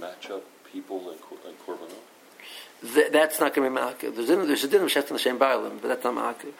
match 0.00 0.30
up 0.30 0.42
people 0.72 1.10
and, 1.10 1.20
and 1.46 1.56
korbanot? 1.64 2.94
Th- 2.94 3.12
that's 3.12 3.38
not 3.40 3.54
going 3.54 3.72
to 3.72 3.74
be 3.74 3.80
Ma'akib. 3.80 4.16
There's, 4.16 4.28
there's 4.28 4.64
a 4.64 4.68
din 4.68 4.82
of 4.82 4.88
Sheft 4.88 5.10
and 5.10 5.40
Ba'alim, 5.40 5.80
but 5.80 5.88
that's 5.88 6.04
not 6.04 6.14
Ma'akib. 6.14 6.52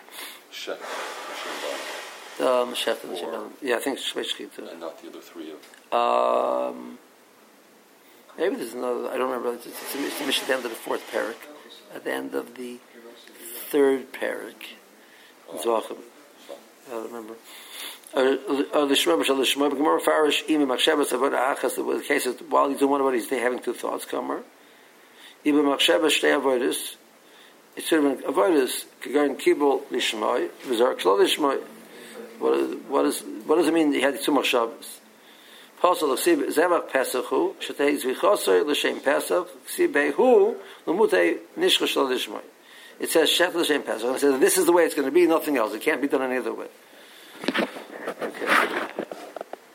Shech, 0.52 0.78
Um, 2.38 2.74
Sheft 2.74 3.04
and 3.04 3.12
Hashem 3.16 3.50
Yeah, 3.62 3.76
I 3.76 3.78
think 3.80 3.98
it's 3.98 4.12
Shvei 4.12 4.24
Shechita. 4.24 4.70
and 4.70 4.80
not 4.80 5.00
the 5.00 5.08
other 5.08 5.20
three 5.20 5.52
of 5.52 5.94
Um, 5.94 6.98
maybe 8.36 8.56
there's 8.56 8.74
another. 8.74 9.08
I 9.08 9.16
don't 9.16 9.30
remember. 9.30 9.54
It's, 9.54 9.66
it's, 9.66 9.94
it's, 9.94 10.20
it's 10.20 10.40
at 10.42 10.46
the 10.48 10.54
end 10.54 10.64
of 10.64 10.70
the 10.70 10.76
fourth 10.76 11.10
parak, 11.10 11.36
at 11.94 12.04
the 12.04 12.12
end 12.12 12.34
of 12.34 12.56
the 12.56 12.78
third 13.70 14.12
parak. 14.12 14.54
Zvachim. 15.54 15.96
I 16.88 16.90
don't 16.90 17.06
remember. 17.06 17.34
Uh, 18.14 18.86
the 18.86 18.94
Shema 18.94 19.16
B'Shal 19.22 19.38
the 19.38 19.44
Shema 19.44 19.68
B'Gemara 19.70 20.00
Farish 20.00 20.44
Imi 20.46 20.66
Machshavas 20.66 21.08
Avodah 21.08 21.56
Achas. 21.56 21.74
The 21.76 22.04
case 22.06 22.26
is 22.26 22.40
while 22.48 22.68
he's 22.68 22.78
doing 22.78 22.90
one 22.92 23.00
avodah, 23.00 23.14
he's 23.14 23.28
having 23.30 23.60
two 23.60 23.72
thoughts. 23.72 24.04
Kamer. 24.04 24.42
Ibe 25.44 25.62
Machshavas 25.64 26.20
Shtei 26.20 26.38
Avodas. 26.40 26.96
It's 27.76 27.88
sort 27.88 28.04
of 28.04 28.12
an 28.12 28.32
avodas. 28.32 28.84
Kagarin 29.02 29.40
Kibul 29.40 29.82
Lishmai. 29.86 30.50
V'Zar 30.66 30.94
Kshlo 30.96 31.18
Lishmai. 31.18 31.62
What 32.38 32.88
what 32.88 33.06
is 33.06 33.22
what 33.46 33.56
does 33.56 33.68
it 33.68 33.74
mean? 33.74 33.92
He 33.92 34.00
had 34.00 34.20
two 34.22 34.32
Machshavas. 34.32 35.00
Pasal 35.80 36.12
of 36.12 36.18
L'Shem 38.66 39.00
Pesach 39.00 39.48
L'Mutei. 40.86 41.38
It 42.98 43.10
says 43.10 43.28
Shef 43.28 43.54
L'Shem 43.54 43.82
Pesach. 43.82 44.06
And 44.06 44.16
it 44.16 44.20
says 44.20 44.40
this 44.40 44.58
is 44.58 44.66
the 44.66 44.72
way 44.72 44.84
it's 44.84 44.94
going 44.94 45.06
to 45.06 45.12
be, 45.12 45.26
nothing 45.26 45.56
else. 45.56 45.74
It 45.74 45.82
can't 45.82 46.00
be 46.00 46.08
done 46.08 46.22
any 46.22 46.38
other 46.38 46.54
way. 46.54 46.68